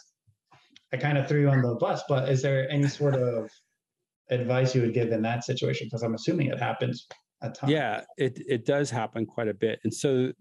[0.92, 2.02] I kind of threw you on the bus.
[2.08, 3.50] But is there any sort of
[4.30, 5.86] advice you would give in that situation?
[5.86, 7.06] Because I'm assuming it happens
[7.42, 7.70] a ton.
[7.70, 10.32] Yeah, it it does happen quite a bit, and so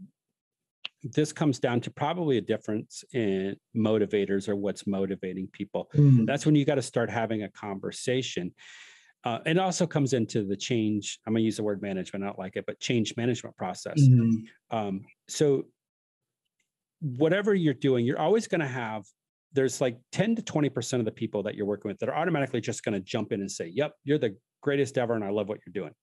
[1.04, 5.89] this comes down to probably a difference in motivators or what's motivating people.
[5.95, 6.28] Mm.
[6.28, 8.54] That's when you got to start having a conversation
[9.24, 11.20] uh, it also comes into the change.
[11.26, 12.24] I'm going to use the word management.
[12.24, 13.99] I don't like it, but change management process.
[13.99, 14.76] Mm-hmm.
[14.76, 15.66] Um, so,
[17.02, 19.06] whatever you're doing, you're always going to have.
[19.54, 22.16] There's like 10 to 20 percent of the people that you're working with that are
[22.16, 25.30] automatically just going to jump in and say, "Yep, you're the greatest ever, and I
[25.30, 25.93] love what you're doing."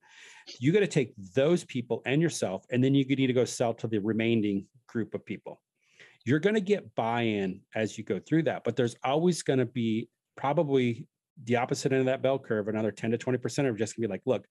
[0.59, 3.73] You got to take those people and yourself, and then you need to go sell
[3.75, 5.61] to the remaining group of people.
[6.25, 9.65] You're going to get buy-in as you go through that, but there's always going to
[9.65, 11.07] be probably
[11.45, 14.11] the opposite end of that bell curve, another 10 to 20% are just gonna be
[14.11, 14.45] like, look,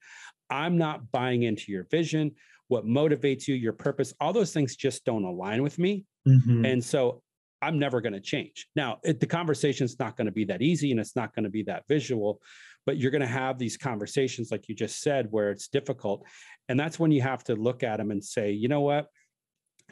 [0.51, 2.32] I'm not buying into your vision,
[2.68, 6.05] what motivates you, your purpose, all those things just don't align with me.
[6.26, 6.64] Mm-hmm.
[6.64, 7.22] And so
[7.61, 8.68] I'm never going to change.
[8.76, 11.44] Now, it, the conversation is not going to be that easy and it's not going
[11.44, 12.40] to be that visual,
[12.86, 16.24] but you're going to have these conversations, like you just said, where it's difficult.
[16.68, 19.09] And that's when you have to look at them and say, you know what?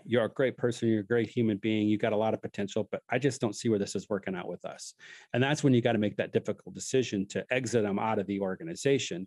[0.05, 2.89] you're a great person, you're a great human being, you got a lot of potential,
[2.91, 4.95] but I just don't see where this is working out with us.
[5.33, 8.27] And that's when you got to make that difficult decision to exit them out of
[8.27, 9.27] the organization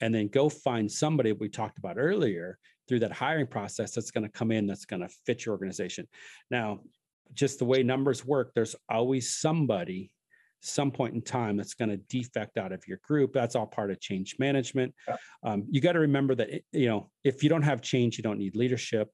[0.00, 4.24] and then go find somebody we talked about earlier through that hiring process that's going
[4.24, 6.06] to come in that's going to fit your organization.
[6.50, 6.80] Now,
[7.34, 10.12] just the way numbers work, there's always somebody
[10.62, 13.32] some point in time that's going to defect out of your group.
[13.32, 14.94] That's all part of change management.
[15.08, 15.16] Yeah.
[15.42, 18.38] um, you got to remember that you know if you don't have change you don't
[18.38, 19.08] need leadership.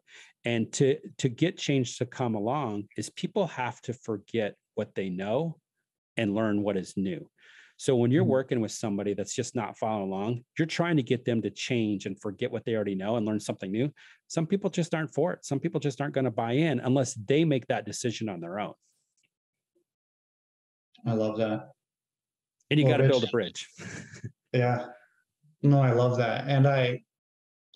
[0.44, 5.08] And to to get change to come along is people have to forget what they
[5.08, 5.58] know
[6.16, 7.28] and learn what is new
[7.78, 8.32] so when you're mm-hmm.
[8.32, 12.06] working with somebody that's just not following along you're trying to get them to change
[12.06, 13.90] and forget what they already know and learn something new
[14.28, 17.14] some people just aren't for it some people just aren't going to buy in unless
[17.26, 18.72] they make that decision on their own
[21.06, 21.70] I love that.
[22.70, 23.68] And you well, got to build a bridge.
[24.52, 24.86] yeah.
[25.62, 26.48] No, I love that.
[26.48, 27.02] And I